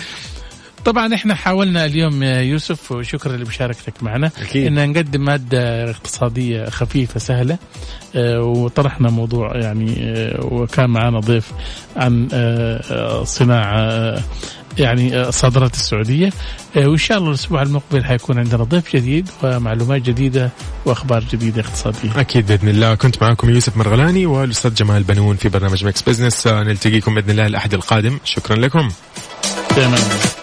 طبعا 0.85 1.13
إحنا 1.15 1.35
حاولنا 1.35 1.85
اليوم 1.85 2.23
يا 2.23 2.41
يوسف 2.41 2.91
وشكرا 2.91 3.37
لمشاركتك 3.37 4.03
معنا 4.03 4.31
أكيد. 4.41 4.65
إن 4.67 4.89
نقدم 4.89 5.25
مادة 5.25 5.89
اقتصادية 5.89 6.69
خفيفة 6.69 7.19
سهلة 7.19 7.57
آه 8.15 8.41
وطرحنا 8.41 9.09
موضوع 9.09 9.57
يعني 9.57 9.95
آه 9.99 10.45
وكان 10.45 10.89
معنا 10.89 11.19
ضيف 11.19 11.51
عن 11.95 12.27
آه 12.33 13.23
صناعة 13.23 14.15
يعني 14.77 15.31
صادرات 15.31 15.73
السعودية 15.73 16.29
وإن 16.75 16.97
شاء 16.97 17.17
الله 17.17 17.29
الأسبوع 17.29 17.61
المقبل 17.61 18.05
حيكون 18.05 18.39
عندنا 18.39 18.63
ضيف 18.63 18.95
جديد 18.95 19.29
ومعلومات 19.43 20.01
جديدة 20.01 20.49
وأخبار 20.85 21.23
جديدة 21.31 21.61
اقتصادية. 21.61 22.19
أكيد 22.19 22.47
بإذن 22.47 22.69
الله 22.69 22.95
كنت 22.95 23.23
معكم 23.23 23.49
يوسف 23.49 23.77
مرغلاني 23.77 24.25
والأستاذ 24.25 24.73
جمال 24.73 25.03
بنون 25.03 25.35
في 25.35 25.49
برنامج 25.49 25.85
Mix 25.85 26.01
Business 26.01 26.47
نلتقيكم 26.47 27.15
بإذن 27.15 27.29
الله 27.29 27.45
الأحد 27.45 27.73
القادم 27.73 28.19
شكرا 28.23 28.55
لكم. 28.55 28.89
تمام. 29.75 30.40